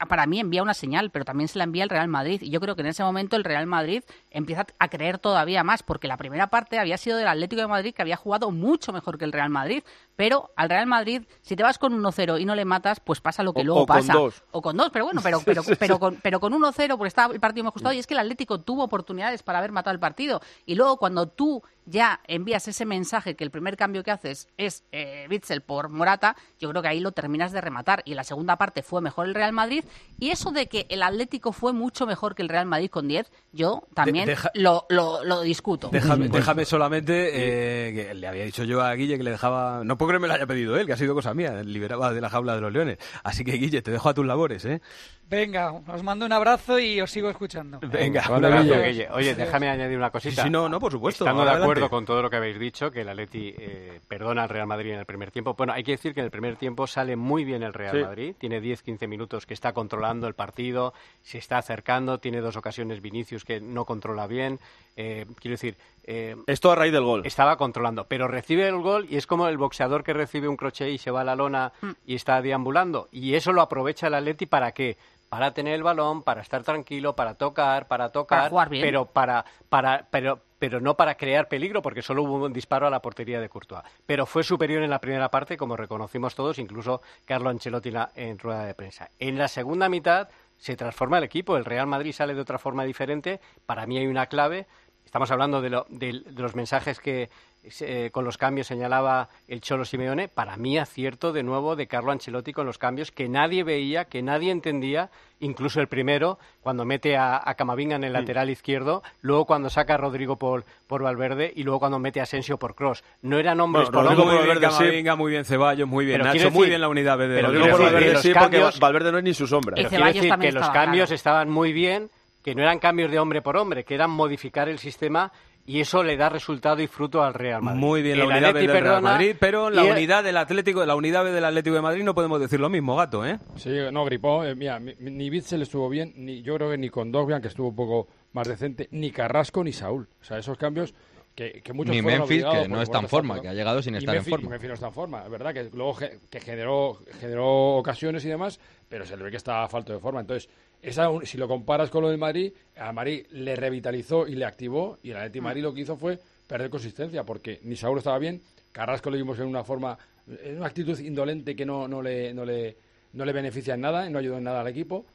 [0.09, 2.41] para mí envía una señal, pero también se la envía el Real Madrid.
[2.41, 4.01] Y yo creo que en ese momento el Real Madrid
[4.31, 7.93] empieza a creer todavía más, porque la primera parte había sido del Atlético de Madrid,
[7.93, 9.83] que había jugado mucho mejor que el Real Madrid.
[10.15, 13.43] Pero al Real Madrid, si te vas con 1-0 y no le matas, pues pasa
[13.43, 14.13] lo que O- luego o con pasa.
[14.13, 14.43] dos.
[14.51, 17.39] O con dos, pero bueno, pero, pero, pero con, pero con 1-0, porque estaba el
[17.39, 17.93] partido muy ajustado.
[17.93, 20.41] Y es que el Atlético tuvo oportunidades para haber matado el partido.
[20.65, 24.83] Y luego cuando tú ya envías ese mensaje que el primer cambio que haces es
[24.91, 28.03] eh, Witzel por Morata, yo creo que ahí lo terminas de rematar.
[28.05, 29.83] Y en la segunda parte fue mejor el Real Madrid.
[30.19, 33.31] Y eso de que el Atlético fue mucho mejor que el Real Madrid con 10,
[33.51, 35.89] yo también deja- lo, lo, lo discuto.
[35.91, 39.97] Déjame, déjame solamente, eh, que le había dicho yo a Guille que le dejaba, no
[39.97, 42.21] puedo creer que me lo haya pedido él, que ha sido cosa mía, liberaba de
[42.21, 42.97] la jaula de los leones.
[43.23, 44.81] Así que Guille, te dejo a tus labores, ¿eh?
[45.29, 47.79] Venga, os mando un abrazo y os sigo escuchando.
[47.81, 49.07] Venga, Un abrazo, Guille.
[49.13, 50.35] Oye, déjame añadir una cosita.
[50.35, 52.91] Sí, sí, no, no, por supuesto, Estando de acuerdo con todo lo que habéis dicho,
[52.91, 55.53] que el Atleti eh, perdona al Real Madrid en el primer tiempo.
[55.53, 58.03] Bueno, hay que decir que en el primer tiempo sale muy bien el Real Sí.
[58.03, 58.35] Madrid.
[58.37, 63.45] Tiene 10-15 minutos que está controlando el partido, se está acercando, tiene dos ocasiones Vinicius
[63.45, 64.59] que no controla bien.
[64.97, 65.77] Eh, quiero decir...
[66.03, 67.25] eh, Esto a raíz del gol.
[67.25, 70.89] Estaba controlando, pero recibe el gol y es como el boxeador que recibe un crochet
[70.89, 71.71] y se va a la lona
[72.05, 73.07] y está deambulando.
[73.11, 74.97] Y eso lo aprovecha el Atleti para qué?
[75.29, 78.83] Para tener el balón, para estar tranquilo, para tocar, para tocar, Para jugar bien.
[78.83, 82.89] pero para, para, pero, pero no para crear peligro, porque solo hubo un disparo a
[82.89, 83.81] la portería de Courtois.
[84.05, 88.65] Pero fue superior en la primera parte, como reconocimos todos, incluso Carlo Ancelotti en rueda
[88.65, 89.09] de prensa.
[89.19, 90.27] En la segunda mitad
[90.61, 93.39] se transforma el equipo, el Real Madrid sale de otra forma diferente.
[93.65, 94.67] Para mí hay una clave.
[95.03, 97.31] Estamos hablando de, lo- de- los mensajes que
[97.79, 100.27] eh, con los cambios señalaba el Cholo Simeone.
[100.27, 104.21] Para mí acierto de nuevo de Carlo Ancelotti con los cambios que nadie veía, que
[104.21, 105.09] nadie entendía,
[105.41, 109.95] incluso el primero cuando mete a, a Camavinga en el lateral izquierdo, luego cuando saca
[109.95, 113.03] a Rodrigo por, por Valverde y luego cuando mete a Asensio por Cross.
[113.21, 114.39] No eran hombres Bueno, por Rodrigo hombres.
[114.39, 117.17] muy bien, Camavinga, muy bien Ceballos, muy bien Pero Nacho, muy decir- bien la unidad
[117.17, 117.63] de pero Rodrigo.
[117.65, 119.75] quiero por decir Valverde que los sí, porque cambios- Valverde no es ni su sombra.
[119.75, 121.15] Pero quiero decir que los cambios claro.
[121.15, 122.09] estaban muy bien,
[122.43, 125.31] que no eran cambios de hombre por hombre, que eran modificar el sistema
[125.65, 127.79] y eso le da resultado y fruto al Real Madrid.
[127.79, 130.23] Muy bien la El unidad B Atleti del Real perdona Madrid, pero la el- unidad
[130.23, 133.25] del Atlético, la unidad B del Atlético de Madrid no podemos decir lo mismo, gato,
[133.25, 133.39] ¿eh?
[133.55, 134.43] Sí, no, gripó.
[134.43, 137.47] eh, mira, mi- ni Bitzel estuvo bien, ni yo creo que ni con Dogbian, que
[137.49, 140.07] estuvo un poco más decente, ni Carrasco ni Saúl.
[140.21, 140.93] O sea, esos cambios
[141.35, 143.99] que, que muchos Ni Memphis, que no está en forma, que ha llegado sin Y
[143.99, 144.47] estar en forma.
[144.47, 148.25] y Memphis no está en forma, es verdad que luego ge- que generó, generó ocasiones
[148.25, 148.59] y demás,
[148.89, 150.19] pero se le ve que está a falta de forma.
[150.19, 150.49] Entonces,
[150.81, 154.97] esa, si lo comparas con lo del Madrid, a Madrid le revitalizó y le activó,
[155.03, 158.17] y el Atleti de Madrid lo que hizo fue perder consistencia, porque ni Saúl estaba
[158.19, 159.97] bien, Carrasco lo vimos en una forma,
[160.43, 162.75] en una actitud indolente que no, no, le, no, le,
[163.13, 165.05] no le beneficia en nada, y no ayudó en nada al equipo.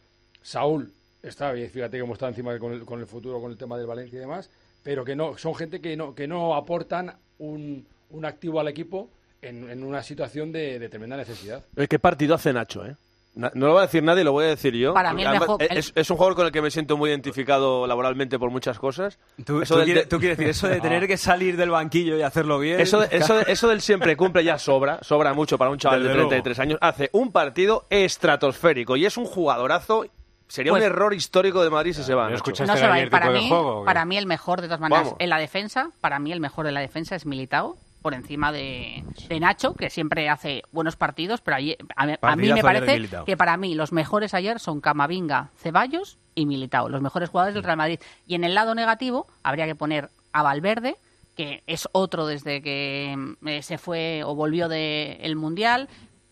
[0.43, 0.93] Saúl
[1.23, 3.87] está bien, fíjate cómo está encima con el, con el futuro, con el tema del
[3.87, 4.49] Valencia y demás,
[4.83, 9.11] pero que no son gente que no, que no aportan un, un activo al equipo
[9.43, 11.65] en, en una situación de, de tremenda necesidad.
[11.89, 12.95] ¿Qué partido hace Nacho, eh?
[13.37, 14.95] No lo va a decir nadie, lo voy a decir yo.
[14.95, 16.97] Para mí el Además, mejor- el- es, es un jugador con el que me siento
[16.97, 19.19] muy identificado laboralmente por muchas cosas.
[19.45, 21.69] Tú, Eso tú del- quieres, de- tú quieres decir eso de tener que salir del
[21.71, 22.81] banquillo y hacerlo bien.
[22.81, 25.99] Eso, de- eso, de- eso del siempre cumple ya sobra, sobra mucho para un chaval
[26.01, 26.29] Desde de luego.
[26.31, 26.79] 33 años.
[26.81, 30.07] Hace un partido estratosférico y es un jugadorazo.
[30.49, 32.31] Sería Pues- un error histórico de Madrid si se va.
[32.31, 33.11] No se va a ir.
[33.11, 33.51] Para mí,
[33.85, 36.73] para mí el mejor, de todas maneras, en la defensa, para mí el mejor de
[36.73, 37.77] la defensa es Militao,
[38.07, 42.47] por encima de, de Nacho, que siempre hace buenos partidos, pero ayer- a, a mí
[42.55, 42.85] me parece
[43.27, 47.65] que para mí los mejores ayer son Camavinga, Ceballos y Militao, los mejores jugadores del
[47.65, 47.99] Real Madrid.
[48.25, 50.99] Y en el lado negativo habría que poner a Valverde,
[51.35, 55.89] que es otro desde que eh, se fue o volvió del Mundial.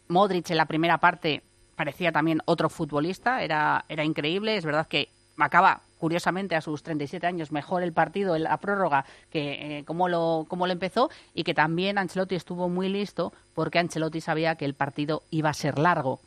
[0.06, 1.42] Modric en la primera parte
[1.74, 4.56] parecía también otro futbolista, era, era increíble.
[4.56, 5.08] Es verdad que
[5.38, 10.44] acaba, curiosamente, a sus 37 años mejor el partido la prórroga que eh, como, lo,
[10.48, 14.74] como lo empezó y que también Ancelotti estuvo muy listo porque Ancelotti sabía que el
[14.74, 16.20] partido iba a ser largo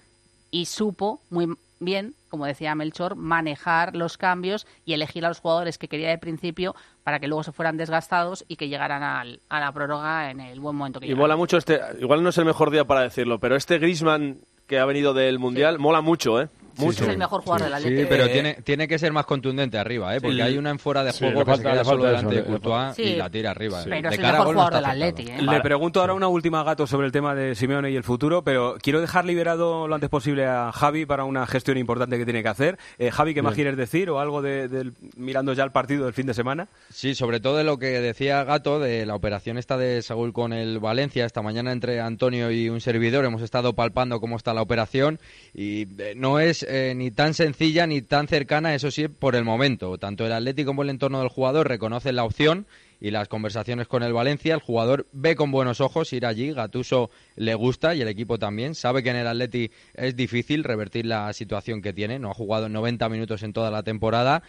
[0.50, 1.48] y supo muy
[1.80, 6.18] bien, como decía Melchor, manejar los cambios y elegir a los jugadores que quería de
[6.18, 10.40] principio para que luego se fueran desgastados y que llegaran al- a la prórroga en
[10.40, 11.22] el buen momento que Y llegaran.
[11.22, 11.80] mola mucho este.
[12.00, 15.38] Igual no es el mejor día para decirlo, pero este Grisman que ha venido del
[15.38, 16.50] Mundial mola mucho, ¿eh?
[16.78, 18.02] Es el mejor jugador del Atlético.
[18.02, 20.22] Sí, pero tiene, tiene que ser más contundente arriba, ¿eh?
[20.22, 20.42] porque Sí.
[20.42, 22.96] hay una en fuera de juego que se queda le solo delante eso, de Courtois
[22.96, 23.02] Sí.
[23.04, 23.82] y la tira arriba.
[23.84, 24.86] Pero de es el mejor jugador del.
[24.86, 25.42] Atleti, ¿eh?
[25.42, 28.76] Le pregunto ahora una última gato sobre el tema de Simeone y el futuro, pero
[28.82, 32.50] quiero dejar liberado lo antes posible a Javi para una gestión importante que tiene que
[32.50, 32.78] hacer.
[33.00, 33.68] Eh, Javi, ¿qué más Bien.
[33.74, 36.68] quieres decir o algo de, del- mirando ya el partido del fin de semana?
[36.90, 40.54] Sí, sobre todo de lo que decía Gato de la operación esta de Saúl con
[40.54, 41.26] el Valencia.
[41.26, 45.20] Esta mañana entre Antonio y un servidor hemos estado palpando cómo está la operación
[45.54, 49.44] y eh, no es eh, ni tan sencilla ni tan cercana, eso sí, por el
[49.44, 49.98] momento.
[49.98, 52.68] Tanto el Atlético como el entorno del jugador reconocen la opción
[53.00, 54.54] y las conversaciones con el Valencia.
[54.54, 56.52] El jugador ve con buenos ojos ir allí.
[56.52, 58.76] Gatuso le gusta y el equipo también.
[58.76, 62.20] Sabe que en el Atleti es difícil revertir la situación que tiene.
[62.20, 64.44] No ha jugado 90 minutos en toda la temporada.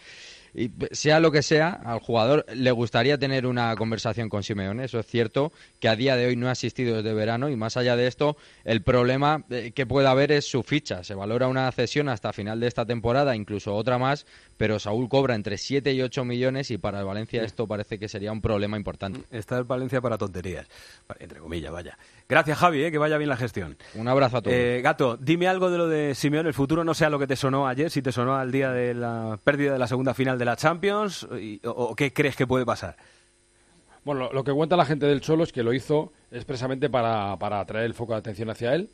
[0.53, 4.85] Y sea lo que sea, al jugador le gustaría tener una conversación con Simeone.
[4.85, 7.77] Eso es cierto, que a día de hoy no ha asistido desde verano y más
[7.77, 11.03] allá de esto, el problema eh, que puede haber es su ficha.
[11.03, 14.25] Se valora una cesión hasta final de esta temporada, incluso otra más,
[14.57, 18.07] pero Saúl cobra entre 7 y 8 millones y para el Valencia esto parece que
[18.07, 19.21] sería un problema importante.
[19.31, 20.67] Está el Valencia para tonterías,
[21.19, 21.97] entre comillas, vaya.
[22.29, 23.75] Gracias, Javi, eh, que vaya bien la gestión.
[23.95, 24.55] Un abrazo a todos.
[24.55, 27.35] Eh, Gato, dime algo de lo de Simeone, el futuro no sea lo que te
[27.35, 30.45] sonó ayer, si te sonó al día de la pérdida de la segunda final de
[30.45, 32.95] la Champions, y- o, o qué crees que puede pasar.
[34.05, 37.35] Bueno, lo, lo que cuenta la gente del Cholo es que lo hizo expresamente para,
[37.39, 38.91] para atraer el foco de atención hacia él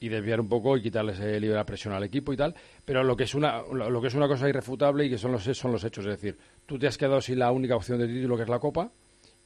[0.00, 2.54] y desviar un poco y quitarle ese libre la presión al equipo y tal.
[2.84, 5.30] Pero lo que es una, lo, lo que es una cosa irrefutable y que son
[5.30, 6.04] los, son los hechos.
[6.04, 8.58] Es decir, tú te has quedado sin la única opción de título que es la
[8.58, 8.90] Copa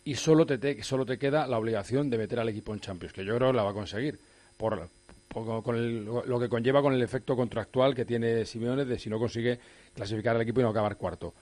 [0.06, 3.24] y solo te, solo te queda la obligación de meter al equipo en Champions, que
[3.24, 4.18] yo creo que la va a conseguir.
[4.56, 4.88] Por,
[5.28, 9.10] por- con el- lo que conlleva con el efecto contractual que tiene Simeone de si
[9.10, 9.58] no consigue
[9.94, 11.34] clasificar al equipo y no acabar cuarto.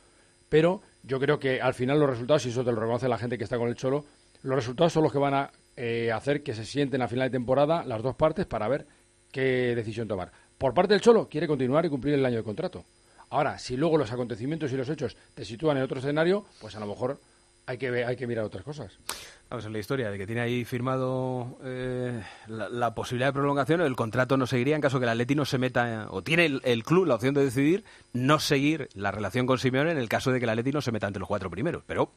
[0.49, 3.39] Pero yo creo que al final los resultados, y eso te lo reconoce la gente
[3.39, 4.05] que está con el Cholo,
[4.43, 7.33] los resultados son los que van a eh, hacer que se sienten a final de
[7.39, 8.87] temporada las dos partes para ver
[9.31, 10.33] qué decisión tomar.
[10.59, 12.85] Por parte del Cholo, quiere continuar y cumplir el año de contrato.
[13.31, 16.81] Ahora, si luego los acontecimientos y los hechos te sitúan en otro escenario, pues a
[16.81, 17.19] lo mejor
[17.67, 18.99] hay que, hay que mirar otras cosas.
[19.55, 23.94] Vamos, la historia de que tiene ahí firmado eh, la, la posibilidad de prolongación, el
[23.94, 26.82] contrato no seguiría en caso que el Atleti no se meta, o tiene el, el
[26.82, 30.40] club la opción de decidir no seguir la relación con Simeone en el caso de
[30.40, 31.84] que el Atleti no se meta entre los cuatro primeros.
[31.86, 32.11] Pero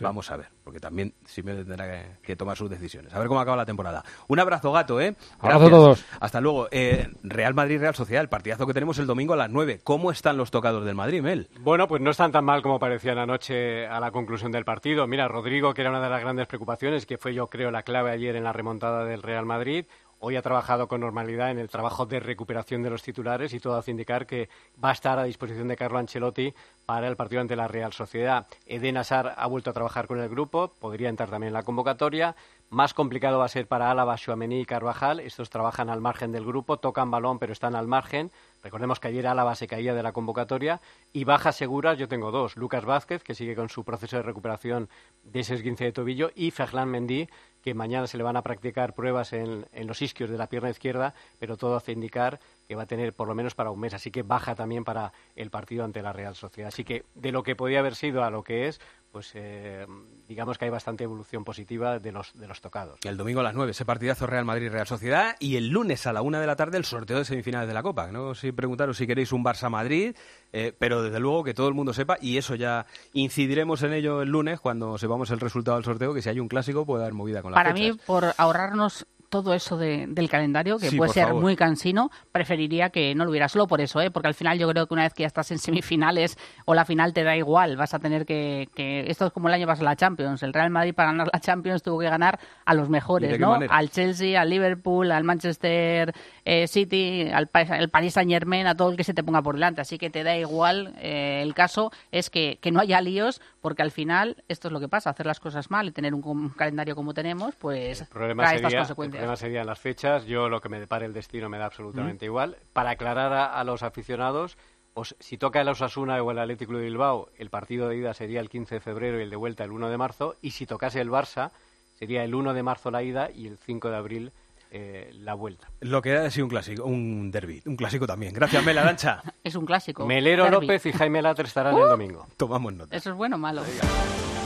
[0.00, 3.12] vamos a ver, porque también Simeone tendrá que, que tomar sus decisiones.
[3.12, 4.04] A ver cómo acaba la temporada.
[4.28, 5.16] Un abrazo, gato, ¿eh?
[5.40, 6.04] Abrazo a todos.
[6.20, 6.68] Hasta luego.
[6.70, 9.80] Eh, Real Madrid-Real Sociedad, el partidazo que tenemos el domingo a las 9.
[9.82, 11.48] ¿Cómo están los tocados del Madrid, Mel?
[11.58, 15.08] Bueno, pues no están tan mal como parecían anoche a la conclusión del partido.
[15.08, 18.10] Mira, Rodrigo, que era una de las grandes preocupaciones, que fue yo creo la clave
[18.10, 19.86] ayer en la remontada del Real Madrid,
[20.18, 23.76] hoy ha trabajado con normalidad en el trabajo de recuperación de los titulares y todo
[23.76, 24.50] hace indicar que
[24.84, 26.52] va a estar a disposición de Carlo Ancelotti
[26.84, 28.46] para el partido ante la Real Sociedad.
[28.66, 32.36] Eden Hazard ha vuelto a trabajar con el grupo, podría entrar también en la convocatoria.
[32.70, 35.20] Más complicado va a ser para Álava, Chouameni y Carvajal.
[35.20, 38.32] Estos trabajan al margen del grupo, tocan balón, pero están al margen.
[38.64, 40.80] Recordemos que ayer Álava se caía de la convocatoria.
[41.12, 42.56] Y bajas seguras, yo tengo dos.
[42.56, 44.88] Lucas Vázquez, que sigue con su proceso de recuperación
[45.22, 47.28] de ese esguince de tobillo, y Ferland Mendy,
[47.62, 50.70] que mañana se le van a practicar pruebas en, en los isquios de la pierna
[50.70, 53.94] izquierda, pero todo hace indicar que va a tener por lo menos para un mes.
[53.94, 56.68] Así que baja también para el partido ante la Real Sociedad.
[56.68, 58.80] Así que de lo que podía haber sido a lo que es,
[59.14, 59.86] pues eh,
[60.26, 62.98] digamos que hay bastante evolución positiva de los, de los tocados.
[63.04, 65.36] El domingo a las 9, ese partidazo Real Madrid-Real Sociedad.
[65.38, 67.84] Y el lunes a la 1 de la tarde, el sorteo de semifinales de la
[67.84, 68.10] Copa.
[68.10, 70.16] No sé preguntaros si queréis un Barça-Madrid,
[70.52, 74.20] eh, pero desde luego que todo el mundo sepa, y eso ya incidiremos en ello
[74.20, 77.14] el lunes cuando sepamos el resultado del sorteo, que si hay un clásico puede haber
[77.14, 79.06] movida con la Para mí, por ahorrarnos
[79.42, 81.42] todo eso de- del calendario, que Sí, puede ser favor.
[81.42, 84.10] muy cansino, preferiría que no lo hubiera solo por eso, ¿eh?
[84.12, 86.84] porque al final yo creo que una vez que ya estás en semifinales o la
[86.84, 89.86] final te da igual, vas a tener que, que esto es como el año pasado
[89.86, 92.86] la Champions, el Real Madrid para ganar la Champions tuvo que ganar a los ¿Y
[92.86, 93.50] de mejores, ¿no?
[93.50, 93.74] manera?
[93.74, 96.12] Al Chelsea, al Liverpool, al Manchester
[96.44, 99.54] eh, City, al, al Paris Saint Germain, a todo el que se te ponga por
[99.56, 103.40] delante, así que te da igual, eh, el caso es que, que no haya líos,
[103.64, 106.50] porque al final esto es lo que pasa, hacer las cosas mal y tener un,
[106.50, 109.20] calendario como tenemos, pues El problema, trae estas sería, el consecuencias.
[109.20, 110.26] problema serían las fechas.
[110.26, 111.68] Yo lo que me depare el destino me da Mm.
[111.68, 112.58] absolutamente igual.
[112.74, 114.58] Para aclarar a, a los aficionados,
[114.92, 118.40] os- si toca el Osasuna o el Atlético de Bilbao, el partido de ida sería
[118.40, 120.36] el 15 de febrero y el de vuelta el 1 de marzo.
[120.42, 121.50] Y si tocase el Barça,
[121.94, 124.32] sería el 1 de marzo la ida y el 5 de abril
[124.76, 125.70] eh, la vuelta.
[125.80, 128.32] Lo que ha sido un clásico, un derby, un clásico también.
[128.32, 129.22] Gracias, Mel Arancha.
[129.44, 130.04] Es un clásico.
[130.04, 130.66] Melero Derbi.
[130.66, 131.84] López y Jaime Latre estarán Uh.
[131.84, 132.26] el domingo.
[132.36, 132.96] Tomamos nota.
[132.96, 133.62] ¿Eso es bueno o malo?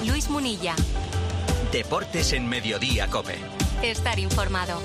[0.06, 0.74] Luis Munilla.
[1.72, 3.36] Deportes en Mediodía, Cope.
[3.82, 4.80] Estar informado.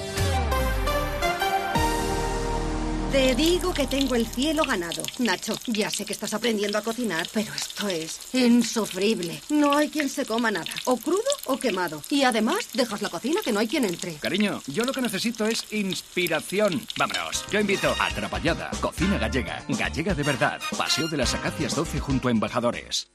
[3.14, 5.04] Te digo que tengo el cielo ganado.
[5.20, 9.40] Nacho, ya sé que estás aprendiendo a cocinar, pero esto es insufrible.
[9.52, 10.74] No hay quien se coma nada.
[10.86, 12.02] O crudo o quemado.
[12.10, 14.16] Y además, dejas la cocina que no hay quien entre.
[14.16, 16.82] Cariño, yo lo que necesito es inspiración.
[16.98, 17.46] Vámonos.
[17.52, 19.64] Yo invito a Trapallada, cocina gallega.
[19.70, 20.60] Gallega de verdad.
[20.76, 23.12] Paseo de las Acacias 12 junto a Embajadores.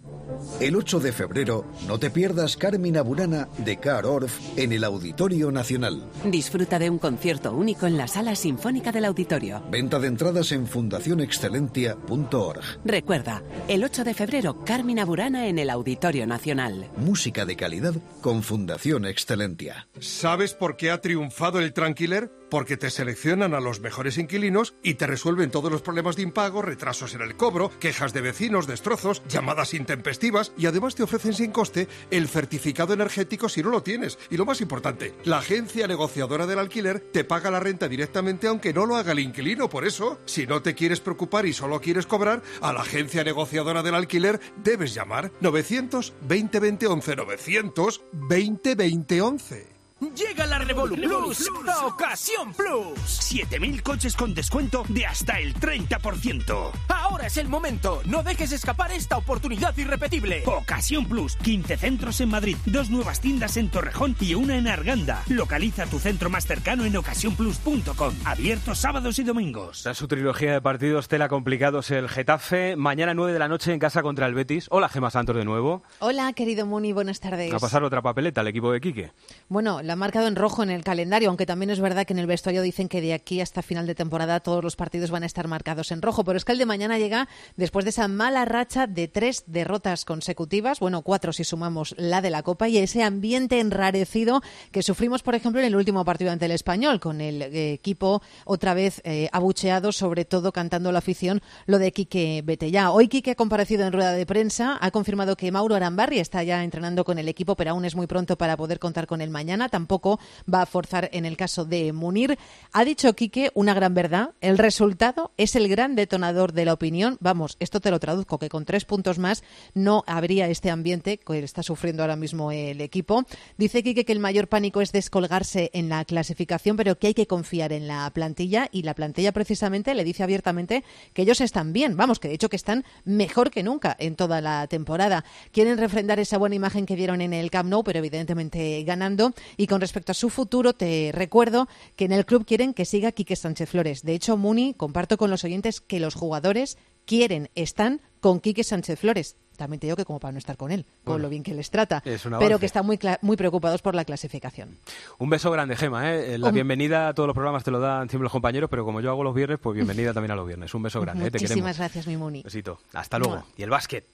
[0.60, 5.50] El 8 de febrero, no te pierdas Carmina Burana de Car Orff en el Auditorio
[5.50, 6.08] Nacional.
[6.24, 9.64] Disfruta de un concierto único en la Sala Sinfónica del Auditorio.
[9.88, 12.60] Venta de entradas en fundacionexcelentia.org.
[12.84, 16.90] Recuerda, el 8 de febrero, Carmina Burana en el Auditorio Nacional.
[16.98, 19.88] Música de calidad con Fundación Excelentia.
[19.98, 22.30] ¿Sabes por qué ha triunfado el Tranquiler?
[22.50, 26.62] Porque te seleccionan a los mejores inquilinos y te resuelven todos los problemas de impago,
[26.62, 31.50] retrasos en el cobro, quejas de vecinos, destrozos, llamadas intempestivas y además te ofrecen sin
[31.50, 34.18] coste el certificado energético si no lo tienes.
[34.30, 38.72] Y lo más importante, la agencia negociadora del alquiler te paga la renta directamente aunque
[38.72, 39.68] no lo haga el inquilino.
[39.68, 43.82] Por eso, si no te quieres preocupar y solo quieres cobrar, a la agencia negociadora
[43.82, 49.77] del alquiler debes llamar 900 20 11 900 20 20 11.
[50.00, 51.50] Llega la Revolu Plus,
[51.82, 52.96] Ocasión Plus.
[53.32, 56.70] 7.000 coches con descuento de hasta el 30%.
[56.88, 58.00] Ahora es el momento.
[58.04, 60.44] No dejes escapar esta oportunidad irrepetible.
[60.46, 61.34] Ocasión Plus.
[61.36, 65.24] 15 centros en Madrid, dos nuevas tiendas en Torrejón y una en Arganda.
[65.26, 68.14] Localiza tu centro más cercano en ocasiónplus.com.
[68.24, 69.84] Abierto sábados y domingos.
[69.94, 74.02] Su trilogía de partidos tela complicados el Getafe, mañana 9 de la noche en casa
[74.02, 74.68] contra el Betis.
[74.70, 75.82] Hola Gema Santos de nuevo.
[75.98, 77.52] Hola, querido Muni, buenas tardes.
[77.52, 79.12] A pasar otra papeleta al equipo de Quique.
[79.48, 82.18] Bueno, la ha marcado en rojo en el calendario, aunque también es verdad que en
[82.18, 85.26] el vestuario dicen que de aquí hasta final de temporada todos los partidos van a
[85.26, 86.24] estar marcados en rojo.
[86.24, 87.26] Pero es que el de mañana llega
[87.56, 92.28] después de esa mala racha de tres derrotas consecutivas, bueno, cuatro si sumamos la de
[92.28, 96.44] la Copa, y ese ambiente enrarecido que sufrimos, por ejemplo, en el último partido ante
[96.44, 101.40] el Español, con el eh, equipo otra vez eh, abucheado, sobre todo cantando la afición
[101.64, 102.90] lo de Quique Betellá.
[102.90, 106.62] Hoy Quique ha comparecido en rueda de prensa, ha confirmado que Mauro Arambarri está ya
[106.62, 109.70] entrenando con el equipo, pero aún es muy pronto para poder contar con él mañana.
[109.78, 110.18] Tampoco
[110.52, 112.36] va a forzar en el caso de Munir.
[112.72, 114.30] Ha dicho Quique una gran verdad.
[114.40, 117.16] El resultado es el gran detonador de la opinión.
[117.20, 121.38] Vamos, esto te lo traduzco, que con tres puntos más no habría este ambiente que
[121.38, 123.24] está sufriendo ahora mismo el equipo.
[123.56, 127.28] Dice Quique que el mayor pánico es descolgarse en la clasificación, pero que hay que
[127.28, 131.96] confiar en la plantilla y la plantilla precisamente le dice abiertamente que ellos están bien.
[131.96, 135.24] Vamos, que de hecho que están mejor que nunca en toda la temporada.
[135.52, 139.34] Quieren refrendar esa buena imagen que dieron en el Camp Nou, pero evidentemente ganando.
[139.56, 143.12] Y con respecto a su futuro, te recuerdo que en el club quieren que siga
[143.12, 144.02] Quique Sánchez Flores.
[144.02, 148.98] De hecho, Muni, comparto con los oyentes que los jugadores quieren, están con Quique Sánchez
[148.98, 149.36] Flores.
[149.56, 151.52] También te digo que como para no estar con él, con Bueno, lo bien que
[151.52, 152.00] les trata,
[152.38, 154.78] pero que están muy, muy preocupados por la clasificación.
[155.18, 156.14] Un beso grande, Gema.
[156.14, 156.38] ¿eh?
[156.38, 159.00] La Un- bienvenida a todos los programas te lo dan siempre los compañeros, pero como
[159.00, 160.72] yo hago los viernes, pues bienvenida también a los viernes.
[160.74, 161.30] Un beso grande, ¿eh?
[161.32, 161.50] te queremos.
[161.56, 162.42] Muchísimas gracias, mi Muni.
[162.42, 162.78] Besito.
[162.92, 163.34] Hasta luego.
[163.34, 163.46] Mua.
[163.56, 164.04] Y el básquet.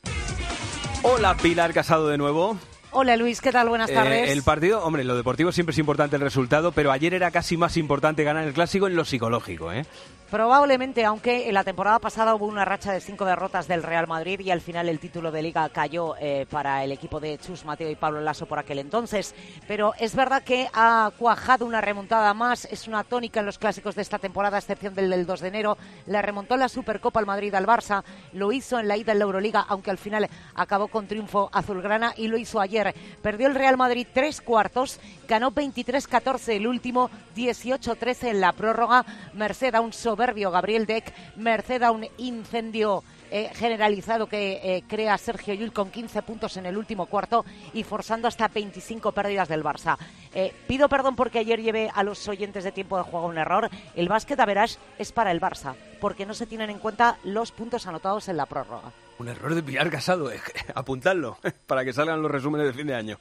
[1.02, 2.56] Hola, Pilar Casado de nuevo.
[2.96, 3.68] Hola Luis, ¿qué tal?
[3.68, 4.30] Buenas Eh, tardes.
[4.30, 7.76] el partido, hombre, lo deportivo siempre es importante el resultado, pero ayer era casi más
[7.76, 9.84] importante ganar el clásico en lo psicológico, ¿eh?
[10.30, 14.40] Probablemente, aunque en la temporada pasada hubo una racha de cinco derrotas del Real Madrid
[14.40, 17.88] y al final el título de liga cayó eh, para el equipo de Chus Mateo
[17.90, 19.32] y Pablo Lasso por aquel entonces.
[19.68, 23.94] Pero es verdad que ha cuajado una remontada más, es una tónica en los clásicos
[23.94, 25.78] de esta temporada, a excepción del del 2 de enero.
[26.06, 29.18] Le remontó en la Supercopa al Madrid al Barça, lo hizo en la ida en
[29.20, 32.83] la Euroliga, aunque al final acabó con triunfo azulgrana y lo hizo ayer.
[33.22, 39.04] Perdió el Real Madrid tres cuartos, ganó 23-14 el último, 18-13 en la prórroga,
[39.34, 45.18] merced a un soberbio Gabriel Deck, merced a un incendio eh, generalizado que eh, crea
[45.18, 49.64] Sergio Llull con 15 puntos en el último cuarto y forzando hasta 25 pérdidas del
[49.64, 49.96] Barça.
[50.32, 53.70] Eh, pido perdón porque ayer llevé a los oyentes de tiempo de juego un error.
[53.96, 54.64] El básquet a
[54.98, 58.46] es para el Barça, porque no se tienen en cuenta los puntos anotados en la
[58.46, 58.92] prórroga.
[59.18, 60.40] Un error de Pilar Casado, eh.
[60.74, 63.18] apuntadlo, para que salgan los resúmenes de fin de año.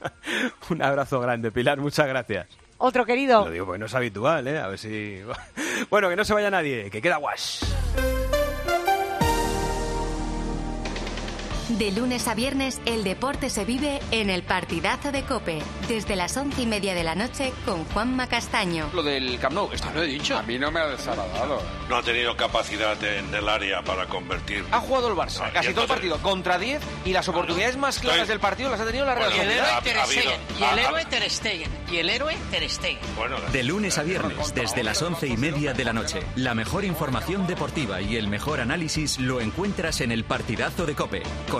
[0.70, 2.46] Un abrazo grande, Pilar, muchas gracias.
[2.78, 3.44] Otro querido.
[3.44, 4.58] Lo digo porque no es habitual, ¿eh?
[4.58, 5.20] A ver si...
[5.90, 7.62] Bueno, que no se vaya nadie, que queda guash.
[11.78, 16.36] De lunes a viernes, el deporte se vive en el partidazo de Cope, desde las
[16.36, 18.90] once y media de la noche con Juanma Castaño.
[18.92, 20.36] Lo del Camp Nou, esto lo he dicho.
[20.36, 21.62] A mí no me ha desagradado.
[21.88, 24.64] No ha tenido capacidad en el área para convertir.
[24.72, 27.76] Ha jugado el Barça, No, casi todo el entonces- partido, contra 10 y las oportunidades
[27.76, 29.96] más claras estoy- del partido las ha tenido la Real Bueno, y el héroe Ter
[30.06, 31.70] Stegen, Y el héroe Ter Stegen.
[31.90, 32.98] Y el héroe Ter Stegen.
[33.52, 36.20] De lunes a viernes, desde las once y media de la noche.
[36.36, 41.22] La mejor información deportiva y el mejor análisis lo encuentras en el partidazo de Cope,
[41.50, 41.59] con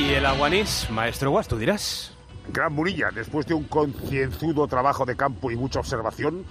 [0.00, 2.14] Y el aguanís, maestro Guas, tú dirás.
[2.48, 6.46] Gran Murilla, después de un concienzudo trabajo de campo y mucha observación,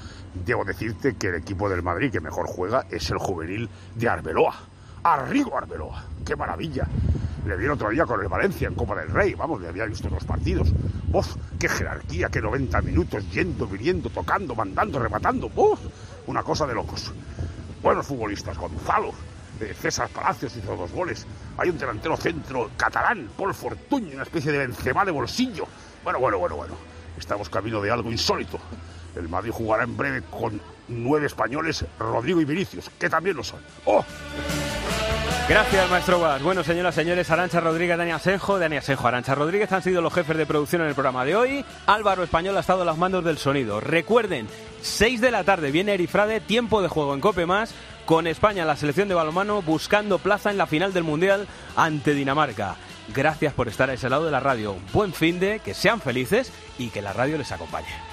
[0.46, 4.54] debo decirte que el equipo del Madrid que mejor juega es el juvenil de Arbeloa.
[5.02, 6.88] Arrigo Arbeloa, qué maravilla.
[7.48, 9.86] Le vi el otro día con el Valencia en Copa del Rey, vamos, le había
[9.86, 10.72] visto los partidos.
[11.12, 11.36] ¡Uf!
[11.58, 12.30] ¡Qué jerarquía!
[12.30, 15.50] ¡Qué 90 minutos yendo, viniendo, tocando, mandando, rematando!
[15.56, 15.80] ¡Uf!
[16.28, 17.12] Una cosa de locos.
[17.82, 19.12] Buenos futbolistas, Gonzalo,
[19.62, 21.26] eh, César Palacios hizo dos goles.
[21.58, 25.66] Hay un delantero centro catalán, Paul Fortuny, una especie de Benzema de bolsillo.
[26.04, 26.74] Bueno, bueno, bueno, bueno.
[27.18, 28.60] Estamos camino de algo insólito.
[29.16, 33.60] El Madrid jugará en breve con nueve españoles, Rodrigo y Vinicius, que también lo son.
[33.86, 34.06] ¡Oh!
[35.50, 36.44] Gracias, maestro Guas.
[36.44, 40.38] Bueno, señoras señores, Arancha Rodríguez, Dani Asenjo, Dani Asenjo, Arancha Rodríguez han sido los jefes
[40.38, 41.66] de producción en el programa de hoy.
[41.88, 43.80] Álvaro Español ha estado a las mandos del sonido.
[43.80, 44.48] Recuerden,
[44.82, 47.74] 6 de la tarde viene Erifrade, tiempo de juego en Cope Más,
[48.10, 52.76] con España, la selección de balonmano, buscando plaza en la final del Mundial ante Dinamarca.
[53.10, 54.76] Gracias por estar a ese lado de la radio.
[54.94, 58.09] Buen fin de, que sean felices y que la radio les acompañe.